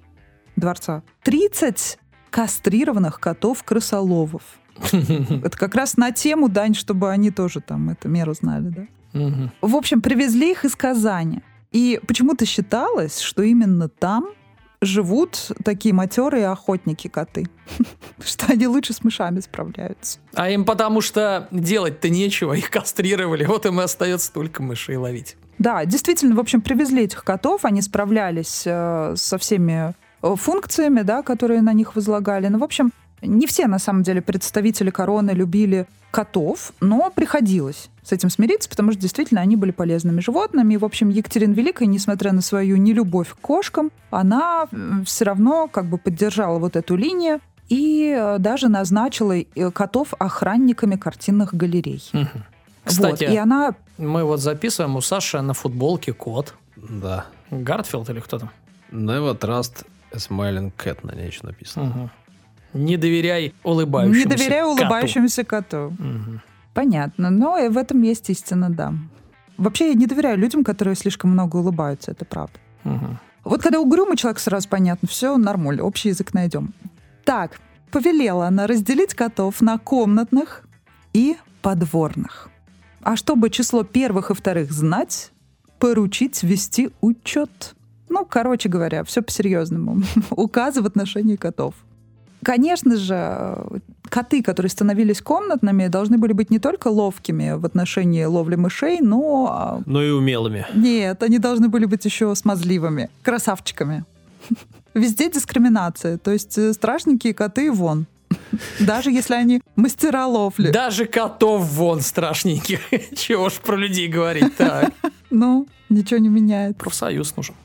[0.57, 1.99] дворца 30
[2.33, 4.43] кастрированных котов-крысоловов.
[4.93, 9.51] Это как раз на тему, Дань, чтобы они тоже там эту меру знали, да?
[9.61, 11.43] В общем, привезли их из Казани.
[11.70, 14.30] И почему-то считалось, что именно там
[14.80, 17.47] живут такие матерые охотники коты.
[18.24, 20.18] Что они лучше с мышами справляются.
[20.35, 25.37] А им потому что делать-то нечего, их кастрировали, вот им и остается только мышей ловить.
[25.59, 31.62] Да, действительно, в общем, привезли этих котов, они справлялись э, со всеми функциями, да, которые
[31.62, 32.49] на них возлагали.
[32.49, 32.93] Ну, в общем,
[33.23, 38.93] не все, на самом деле, представители короны любили котов, но приходилось с этим смириться, потому
[38.93, 40.75] что действительно они были полезными животными.
[40.75, 44.66] И, в общем, Екатерина Великая, несмотря на свою нелюбовь к кошкам, она
[45.07, 50.97] все равно как бы поддержала вот эту линию и э, даже назначила э, котов охранниками
[50.97, 52.03] картинных галерей.
[52.12, 52.27] Угу.
[52.85, 53.75] Кстати, вот, и она...
[53.97, 56.55] мы вот записываем у Саши на футболке кот.
[56.77, 57.27] Да.
[57.51, 58.51] Гартфилд или кто там?
[58.91, 61.91] Never trust a smiling cat на ней еще написано.
[61.91, 62.11] Угу.
[62.75, 65.95] Не доверяй улыбающемуся Не доверяй улыбающемуся коту.
[65.99, 66.41] Угу.
[66.75, 68.95] Понятно, но и в этом есть истина, да.
[69.59, 72.59] Вообще я не доверяю людям, которые слишком много улыбаются, это правда.
[72.85, 73.19] Угу.
[73.45, 76.73] Вот когда угрюмый человек, сразу понятно, все нормально, общий язык найдем.
[77.25, 77.61] Так,
[77.91, 80.63] повелела она разделить котов на комнатных
[81.13, 82.49] и подворных.
[83.03, 85.33] А чтобы число первых и вторых знать,
[85.79, 87.75] поручить вести учет.
[88.13, 90.03] Ну, короче говоря, все по-серьезному.
[90.31, 91.75] Указы в отношении котов.
[92.45, 93.57] Конечно же,
[94.11, 99.49] коты, которые становились комнатными, должны были быть не только ловкими в отношении ловли мышей, но...
[99.51, 100.67] а, Но и умелыми.
[100.75, 104.05] Нет, они должны были быть еще смазливыми, красавчиками.
[104.95, 106.19] Везде дискриминация.
[106.19, 108.05] То есть э, страшненькие коты вон.
[108.81, 110.71] Даже если они мастера ловли.
[110.71, 112.81] Даже котов вон страшненьких.
[113.17, 114.93] Чего ж про людей говорить так?
[115.31, 116.76] Ну, ничего не меняет.
[116.76, 117.55] Профсоюз нужен.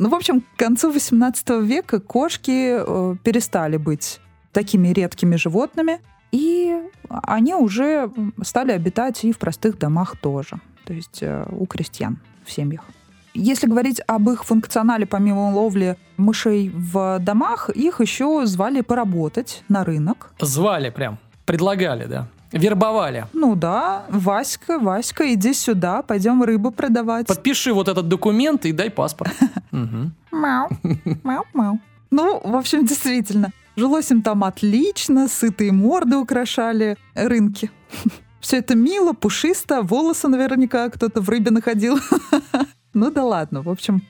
[0.00, 4.20] Ну, в общем, к концу XVIII века кошки э, перестали быть
[4.52, 5.98] такими редкими животными,
[6.30, 6.72] и
[7.08, 8.08] они уже
[8.42, 12.84] стали обитать и в простых домах тоже, то есть э, у крестьян в семьях.
[13.34, 19.84] Если говорить об их функционале, помимо ловли мышей в домах, их еще звали поработать на
[19.84, 20.32] рынок.
[20.40, 22.28] Звали прям, предлагали, да.
[22.52, 23.26] Вербовали.
[23.32, 27.26] Ну да, Васька, Васька, иди сюда, пойдем рыбу продавать.
[27.26, 29.32] Подпиши вот этот документ и дай паспорт.
[30.32, 30.68] Мяу,
[31.24, 31.80] мяу, мяу.
[32.10, 37.70] Ну, в общем, действительно, жилось им там отлично, сытые морды украшали рынки.
[38.40, 41.98] Все это мило, пушисто, волосы наверняка кто-то в рыбе находил.
[42.94, 44.02] Ну да ладно, в общем,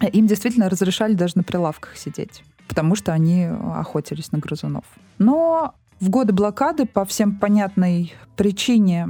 [0.00, 4.84] им действительно разрешали даже на прилавках сидеть, потому что они охотились на грызунов.
[5.18, 9.08] Но в годы блокады по всем понятной причине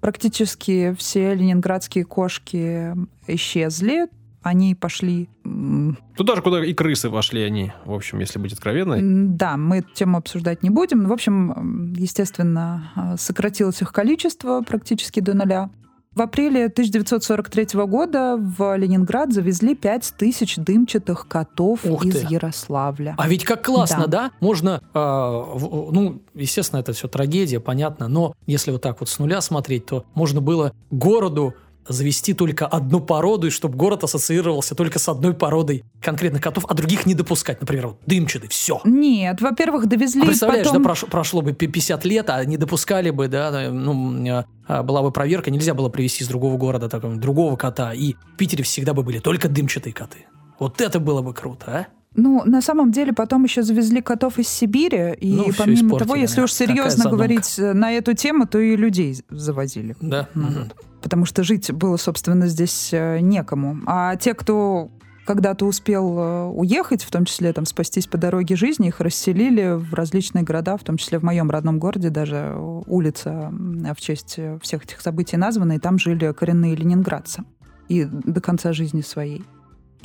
[0.00, 2.94] практически все ленинградские кошки
[3.26, 4.08] исчезли.
[4.42, 5.28] Они пошли...
[6.16, 9.00] Туда же, куда и крысы пошли они, в общем, если быть откровенной.
[9.02, 11.08] Да, мы эту тему обсуждать не будем.
[11.08, 15.70] В общем, естественно, э, сократилось их количество практически до нуля.
[16.16, 22.26] В апреле 1943 года в Ленинград завезли 5000 дымчатых котов Ух из ты.
[22.30, 23.14] Ярославля.
[23.18, 24.30] А ведь как классно, Да.
[24.30, 24.30] да?
[24.40, 29.42] Можно, э, ну, естественно, это все трагедия, понятно, но если вот так вот с нуля
[29.42, 31.54] смотреть, то можно было городу
[31.88, 36.74] завести только одну породу, и чтобы город ассоциировался только с одной породой конкретно котов, а
[36.74, 37.60] других не допускать.
[37.60, 38.80] Например, вот дымчатый, все.
[38.84, 40.82] Нет, во-первых, довезли А представляешь, потом...
[40.82, 44.82] да, прош- прошло бы пи- 50 лет, а не допускали бы, да, ну, э, а,
[44.82, 48.64] была бы проверка, нельзя было привезти из другого города такого, другого кота, и в Питере
[48.64, 50.26] всегда бы были только дымчатые коты.
[50.58, 51.86] Вот это было бы круто, а?
[52.16, 56.40] Ну, на самом деле, потом еще завезли котов из Сибири, и Ну, помимо того, если
[56.40, 59.96] уж серьезно говорить э, на эту тему, то и людей завозили.
[60.00, 60.28] Да.
[60.34, 60.72] Мгм.
[61.02, 63.78] Потому что жить было, собственно, здесь э, некому.
[63.86, 64.90] А те, кто
[65.26, 69.92] когда-то успел э, уехать, в том числе там спастись по дороге жизни, их расселили в
[69.92, 72.56] различные города, в том числе в моем родном городе даже
[72.86, 77.44] улица в честь всех этих событий названа, и там жили коренные ленинградцы.
[77.88, 79.44] И до конца жизни своей.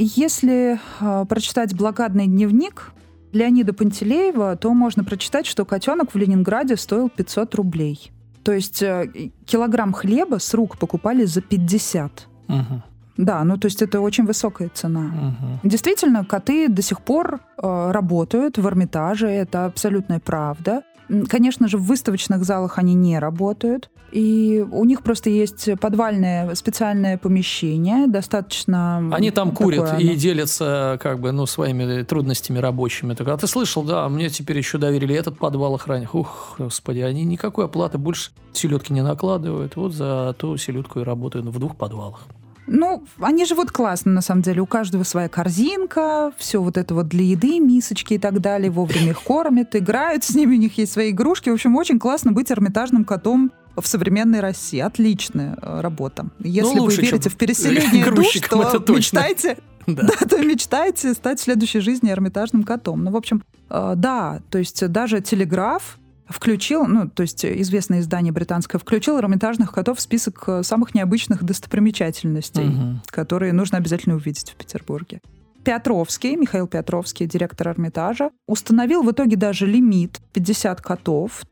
[0.04, 2.92] Если э, прочитать блокадный дневник
[3.34, 8.12] Леонида Пантелеева, то можно прочитать, что котенок в Ленинграде стоил 500 рублей.
[8.44, 12.28] То есть э, килограмм хлеба с рук покупали за 50.
[12.48, 12.84] Мгм.
[13.18, 15.02] Да, ну то есть это очень высокая цена.
[15.02, 15.60] Мгм.
[15.62, 20.82] Действительно, коты до сих пор э, работают в Эрмитаже, это абсолютная правда.
[21.28, 23.90] Конечно же, в выставочных залах они не работают.
[24.12, 29.10] И у них просто есть подвальное специальное помещение, достаточно...
[29.14, 33.14] Они там курят оно- и делятся как бы, ну, своими трудностями рабочими.
[33.14, 36.14] Так, а ты слышал, да, мне теперь еще доверили этот подвал охранник.
[36.14, 39.76] Ух, господи, они никакой оплаты больше селедки не накладывают.
[39.78, 42.22] Вот за ту селедку и работают в двух подвалах.
[42.68, 44.62] Ну, они живут классно, на самом деле.
[44.62, 48.70] У каждого своя корзинка, все вот это вот для еды, мисочки и так далее.
[48.70, 51.50] Вовремя их кормят, играют с ними, у них есть свои игрушки.
[51.50, 54.80] В общем, очень классно быть эрмитажным котом в современной России.
[54.80, 56.28] Отличная э, работа.
[56.40, 59.58] Если вы лучше, верите чем в переселение душ, то мечтайте
[59.88, 60.04] Да.
[60.04, 63.04] Да, то мечтаете стать в следующей жизни эрмитажным котом.
[63.04, 65.98] Ну, в общем, э, да, то есть даже телеграф
[66.32, 71.44] включил, ну, то есть известное издание британское, включил эрмитажных котов в список э, самых необычных
[71.44, 73.02] достопримечательностей, Мгм.
[73.08, 75.22] которые нужно обязательно увидеть в Петербурге.
[75.64, 81.44] Петровский, Михаил Петровский, директор Эрмитажа, установил в итоге даже лимит 50 котов.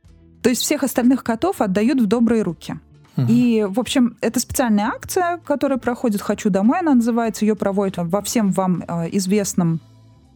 [0.42, 2.80] То есть всех остальных котов отдают в добрые руки.
[3.28, 7.44] И, в общем, это специальная акция, которая проходит «Хочу домой», она называется.
[7.44, 9.82] Ее проводят во всем вам э, известном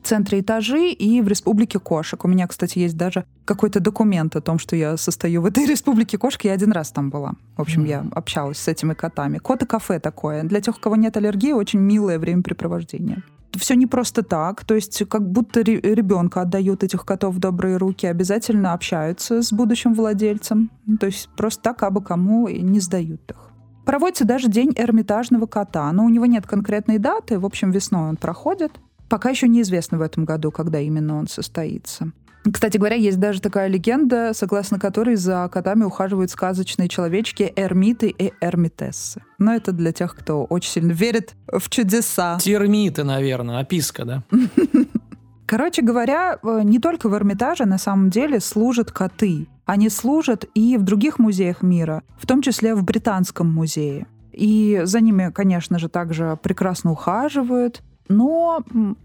[0.03, 2.23] центре этажи и в Республике кошек.
[2.25, 6.17] У меня, кстати, есть даже какой-то документ о том, что я состою в этой Республике
[6.17, 6.43] кошек.
[6.45, 7.33] Я один раз там была.
[7.57, 9.37] В общем, я общалась с этими котами.
[9.37, 10.43] Кот и кафе такое.
[10.43, 13.23] Для тех, у кого нет аллергии, очень милое времяпрепровождение.
[13.55, 17.77] Все не просто так, то есть как будто ре- ребенка отдают этих котов в добрые
[17.77, 22.79] руки, обязательно общаются с будущим владельцем, Ну, то есть просто так абы кому и не
[22.79, 23.37] сдают их.
[23.85, 28.17] Проводится даже день эрмитажного кота, но у него нет конкретной даты, в общем, весной он
[28.17, 28.71] проходит.
[29.09, 32.11] Пока еще неизвестно в этом году, когда именно он состоится.
[32.51, 38.33] Кстати говоря, есть даже такая легенда, согласно которой за котами ухаживают сказочные человечки эрмиты и
[38.41, 39.21] эрмитессы.
[39.37, 42.37] Но это для тех, кто очень сильно верит в чудеса.
[42.41, 44.23] Термиты, наверное, описка, да?
[45.45, 49.47] Короче говоря, э, не только в Эрмитаже на самом деле служат коты.
[49.65, 54.07] Они служат и в других музеях мира, в том числе в Британском музее.
[54.31, 57.83] И за ними, конечно же, также прекрасно ухаживают.
[58.09, 58.63] Но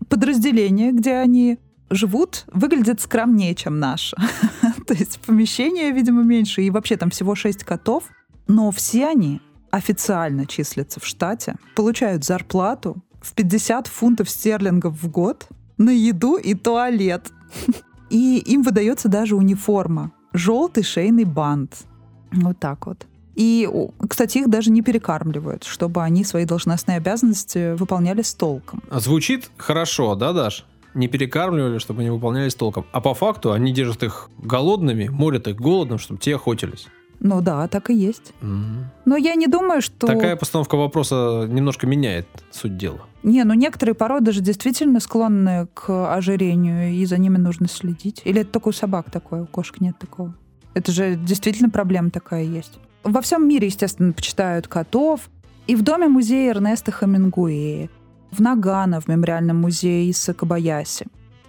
[0.08, 1.58] подразделение, где они
[1.90, 4.16] живут, выглядит скромнее, чем наше.
[4.86, 6.62] То есть помещение, видимо, меньше.
[6.62, 8.04] И вообще там всего шесть котов.
[8.46, 9.40] Но все они
[9.70, 16.54] официально числятся в штате, получают зарплату в 50 фунтов стерлингов в год на еду и
[16.54, 17.30] туалет.
[18.10, 20.12] И им выдается даже униформа.
[20.32, 21.84] Желтый шейный бант.
[22.32, 23.06] Вот так вот.
[23.38, 23.70] И,
[24.08, 28.82] кстати, их даже не перекармливают, чтобы они свои должностные обязанности выполняли с толком.
[28.90, 30.66] А Звучит хорошо, да, Даш?
[30.94, 32.84] Не перекармливали, чтобы они выполнялись толком.
[32.90, 36.88] А по факту они держат их голодными, морят их голодом, чтобы те охотились.
[37.20, 38.32] Ну да, так и есть.
[38.40, 38.90] М.
[39.04, 40.08] Но я не думаю, что...
[40.08, 43.02] Такая постановка вопроса немножко меняет суть дела.
[43.22, 48.20] Не, ну некоторые породы же действительно склонны к ожирению, и за ними нужно следить.
[48.24, 50.34] Или это только у собак такое, у кошек нет такого?
[50.74, 52.80] Это же действительно проблема такая есть.
[53.08, 55.30] Во всем мире, естественно, почитают котов.
[55.66, 57.88] И в доме музея Эрнеста Хамингуэя,
[58.30, 61.06] в Нагано, в мемориальном музее Исса Кабаяси.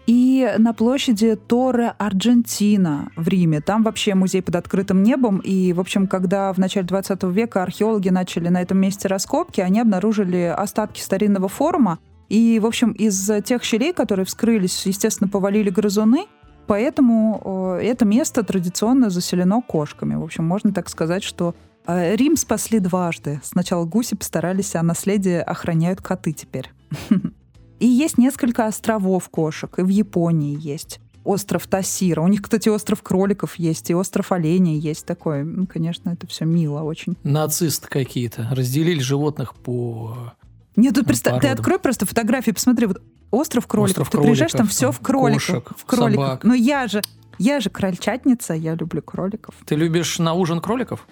[0.08, 3.60] И на площади Торе Аргентина в Риме.
[3.60, 5.40] Там вообще музей под открытым небом.
[5.40, 9.82] И, в общем, когда в начале 20 века археологи начали на этом месте раскопки, они
[9.82, 12.00] обнаружили остатки старинного форума.
[12.30, 16.26] И, в общем, из тех щелей, которые вскрылись, естественно, повалили грызуны.
[16.70, 20.14] Поэтому э, это место традиционно заселено кошками.
[20.14, 21.56] В общем, можно так сказать, что
[21.88, 23.42] э, Рим спасли дважды.
[23.44, 26.70] Сначала гуси постарались, а наследие охраняют коты теперь.
[27.80, 31.00] И есть несколько островов кошек, и в Японии есть.
[31.24, 32.22] Остров Тасира.
[32.22, 35.44] У них, кстати, остров кроликов есть, и остров оленей есть такой.
[35.44, 37.18] Ну, конечно, это все мило очень.
[37.24, 38.48] Нацисты какие-то.
[38.52, 40.34] Разделили животных по...
[40.80, 43.02] Нет, тут представь, ты открой просто фотографии, посмотри, вот
[43.32, 44.08] остров кроликов.
[44.08, 45.46] Остров ты приезжаешь, там кроликов, все в кроликах.
[45.46, 46.26] кошек, в кроликах.
[46.26, 46.44] собак.
[46.44, 47.02] Но я же,
[47.38, 49.56] я же крольчатница, я люблю кроликов.
[49.66, 51.08] Ты любишь на ужин кроликов?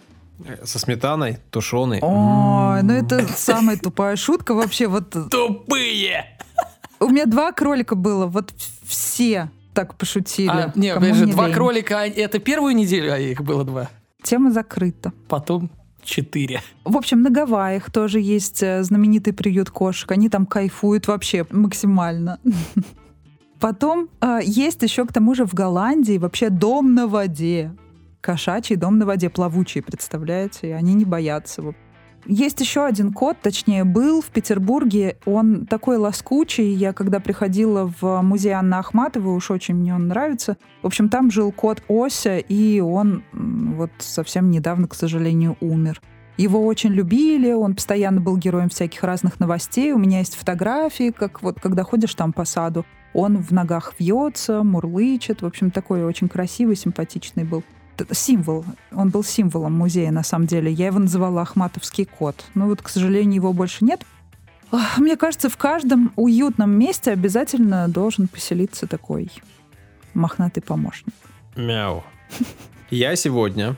[0.64, 2.00] Со сметаной, тушеной.
[2.02, 4.88] Ой, ну это самая тупая шутка вообще.
[4.88, 6.38] Вот Тупые!
[7.00, 8.54] у меня два кролика было, вот
[8.86, 10.50] все так пошутили.
[10.50, 11.56] А, не, Кому опять же, не два лень.
[11.56, 13.90] кролика, а это первую неделю, а их было два.
[14.24, 15.12] Тема закрыта.
[15.28, 15.70] Потом
[16.08, 16.62] четыре.
[16.84, 20.12] В общем, на Гавайях тоже есть э, знаменитый приют кошек.
[20.12, 22.40] Они там кайфуют вообще максимально.
[23.60, 27.76] Потом э, есть еще к тому же в Голландии вообще дом на воде.
[28.22, 30.70] Кошачий дом на воде, плавучий, представляете?
[30.70, 31.62] И они не боятся.
[32.30, 35.18] Есть еще один кот, точнее, был в Петербурге.
[35.26, 36.74] Он такой лоскучий.
[36.74, 40.58] Я когда приходила в музей Анны Ахматовой, уж очень мне он нравится.
[40.82, 46.02] В общем, там жил кот Ося, и он вот совсем недавно, к сожалению, умер.
[46.36, 49.94] Его очень любили, он постоянно был героем всяких разных новостей.
[49.94, 54.64] У меня есть фотографии, как вот когда ходишь там по саду, он в ногах вьется,
[54.64, 55.42] мурлычет.
[55.42, 57.64] В общем, такой очень красивый, симпатичный был.
[58.12, 58.66] Символ.
[58.92, 60.72] Он был символом музея, на самом деле.
[60.72, 62.46] Я его называла Ахматовский кот.
[62.56, 64.02] Но вот, к сожалению, его больше нет.
[64.98, 69.32] Мне кажется, в каждом уютном месте обязательно должен поселиться такой
[70.14, 71.14] мохнатый помощник.
[71.56, 72.04] Мяу.
[72.90, 73.76] Я сегодня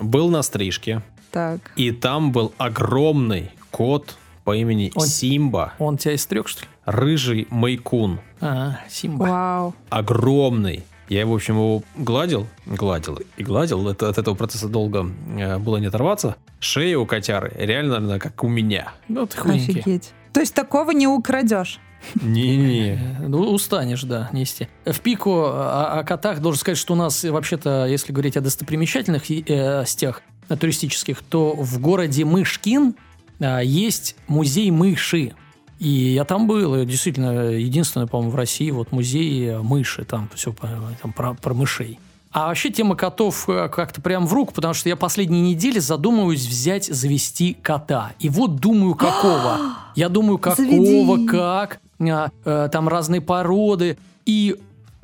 [0.00, 1.72] был на стрижке, Так.
[1.76, 6.68] и там был огромный кот по имени Он- Симба, Он тебя истрек, что ли?
[6.84, 8.18] рыжий майкун.
[8.40, 9.22] А, Симба.
[9.24, 9.74] Вау.
[9.90, 10.84] огромный.
[11.12, 13.86] Я, в общем, его гладил, гладил и гладил.
[13.86, 15.06] Это, от этого процесса долго
[15.36, 16.36] э, было не оторваться.
[16.58, 18.94] Шея у котяры реально, наверное, как у меня.
[19.08, 19.80] Ну, ты худенький.
[19.80, 20.12] Офигеть.
[20.32, 21.80] То есть такого не украдешь.
[22.14, 22.98] Не-не.
[23.28, 24.68] Ну, устанешь, да, нести.
[24.86, 28.40] В пику о, о котах должен сказать, что у нас, э, вообще-то, если говорить о
[28.40, 32.94] достопримечательных э, стях э, туристических, то в городе Мышкин
[33.38, 35.34] э, есть музей мыши.
[35.82, 40.30] И я там был, и действительно, единственный, по-моему, в России вот музей э, мыши, там
[40.32, 40.54] все
[41.02, 41.98] там, про, про мышей.
[42.30, 46.46] А вообще тема котов э, как-то прям в руку, потому что я последние недели задумываюсь
[46.46, 48.12] взять, завести кота.
[48.20, 49.58] И вот думаю, какого.
[49.96, 51.26] Я думаю, какого, Заведи.
[51.26, 53.98] как, а, э, там разные породы.
[54.24, 54.56] И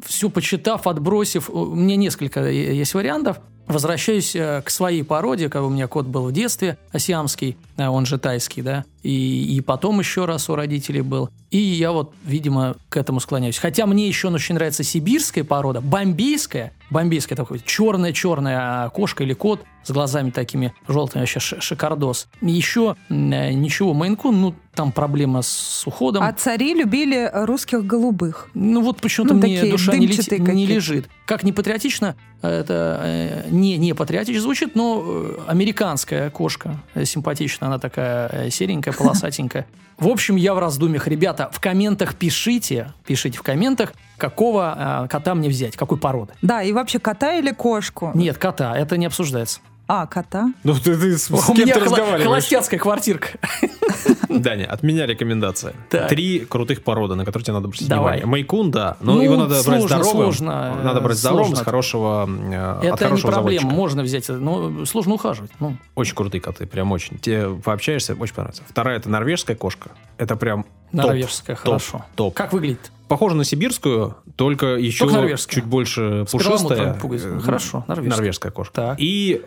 [0.06, 3.40] все почитав, отбросив, у меня несколько есть вариантов.
[3.68, 8.06] Возвращаюсь э, к своей породе, как у меня кот был в детстве, асиамский, э, он
[8.06, 11.28] же тайский, да, и, и потом еще раз у родителей был.
[11.50, 13.58] И я вот, видимо, к этому склоняюсь.
[13.58, 19.90] Хотя мне еще очень нравится сибирская порода, бомбейская, бомбейская такой черная-черная кошка или кот с
[19.90, 22.28] глазами такими желтыми, вообще шикардос.
[22.42, 26.22] Еще э, ничего, Мейнкун, ну, там проблема с уходом.
[26.22, 28.48] А цари любили русских голубых.
[28.54, 31.08] Ну вот почему-то Ну, мне душа не, лети- не лежит.
[31.26, 37.78] Как не патриотично, это э, не, не патриотично звучит, но э, американская кошка симпатичная, она
[37.78, 39.66] такая серенькая, полосатенькая.
[39.98, 41.08] В общем, я в раздумьях.
[41.08, 46.34] Ребята, в комментах пишите, пишите в комментах, какого э, кота мне взять, какой породы.
[46.42, 48.10] Да, и вообще кота или кошку?
[48.14, 49.60] Нет, кота, это не обсуждается.
[49.90, 50.52] А, кота.
[50.64, 52.22] Ну ты, ты с, с У кем меня ты разговариваешь?
[52.24, 53.28] холостяцкая квартирка.
[54.28, 55.72] Даня, от меня рекомендация.
[55.88, 56.08] Так.
[56.10, 58.18] Три крутых породы, на которые тебе надо обратить Давай.
[58.18, 58.26] внимание.
[58.26, 60.12] Майкун, да, но Ну, его надо брать сложно, здоровым.
[60.32, 61.62] сложно, Надо брать э, здоровым, сложно.
[61.62, 63.66] с хорошего, э, от Это не хорошего проблема, заводчика.
[63.80, 65.50] можно взять, но сложно ухаживать.
[65.58, 67.18] Ну, Очень крутые коты, прям очень.
[67.18, 68.62] Тебе пообщаешься, очень понравится.
[68.68, 69.90] Вторая это норвежская кошка.
[70.18, 72.04] Это прям топ, норвежская, топ, хорошо.
[72.14, 72.34] Топ.
[72.34, 72.92] Как выглядит?
[73.08, 76.98] Похоже на сибирскую, только еще Только чуть больше пушистая.
[77.02, 78.16] Э, Хорошо, норвежская.
[78.16, 78.74] Норвежская кошка.
[78.74, 79.00] Так.
[79.00, 79.42] И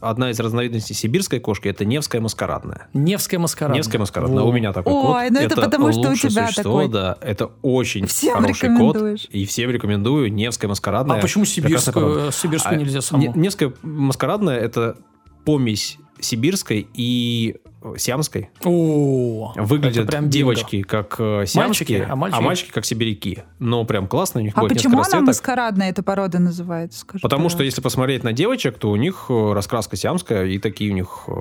[0.00, 2.88] одна из разновидностей сибирской кошки это невская маскарадная.
[2.94, 3.78] Невская маскарадная.
[3.78, 4.42] Невская маскарадная.
[4.44, 5.30] У меня такой Ой, кот.
[5.32, 6.92] ну это потому, что у лучшее тебя существо, такой.
[6.92, 8.96] Да, это очень Всем хороший кот.
[9.30, 10.32] И всем рекомендую.
[10.32, 11.18] Невская маскарадная.
[11.18, 12.32] А почему сибирскую, порода.
[12.32, 13.22] сибирскую А, нельзя саму?
[13.22, 14.96] Не- Невская маскарадная это
[15.44, 18.50] помесь сибирской и э, сиамской.
[18.64, 20.32] О, Выглядят прям бинго.
[20.32, 22.70] девочки как э, сиамские, Мальчики, а мальчики?
[22.70, 23.44] как сибиряки.
[23.58, 27.00] Но прям классно, у них А будет почему она маскарадная, эта порода называется?
[27.00, 27.64] Скажи, Потому что пожалуйста.
[27.64, 31.32] если посмотреть на девочек, то у них э, раскраска сиамская, и такие у них э,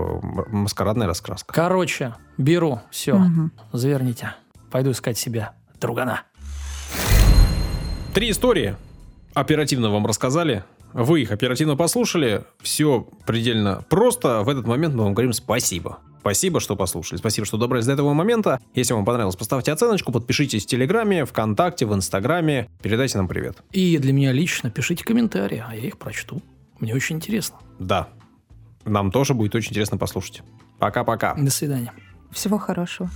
[0.51, 1.53] маскарадная раскраска.
[1.53, 3.51] Короче, беру, все, Мгм.
[3.73, 4.33] заверните.
[4.71, 6.21] Пойду искать себя другана.
[8.13, 8.75] Три истории.
[9.33, 10.63] Оперативно вам рассказали.
[10.93, 12.43] Вы их оперативно послушали.
[12.61, 14.41] Все предельно просто.
[14.41, 15.99] В этот момент мы вам говорим спасибо.
[16.19, 17.17] Спасибо, что послушали.
[17.17, 18.59] Спасибо, что добрались до этого момента.
[18.73, 22.69] Если вам понравилось, поставьте оценочку, подпишитесь в Телеграме, ВКонтакте, в Инстаграме.
[22.81, 23.57] Передайте нам привет.
[23.71, 26.41] И для меня лично пишите комментарии, а я их прочту.
[26.79, 27.57] Мне очень интересно.
[27.79, 28.09] Да.
[28.85, 30.41] Нам тоже будет очень интересно послушать.
[30.79, 31.35] Пока-пока.
[31.35, 31.93] До свидания.
[32.31, 33.09] Всего хорошего.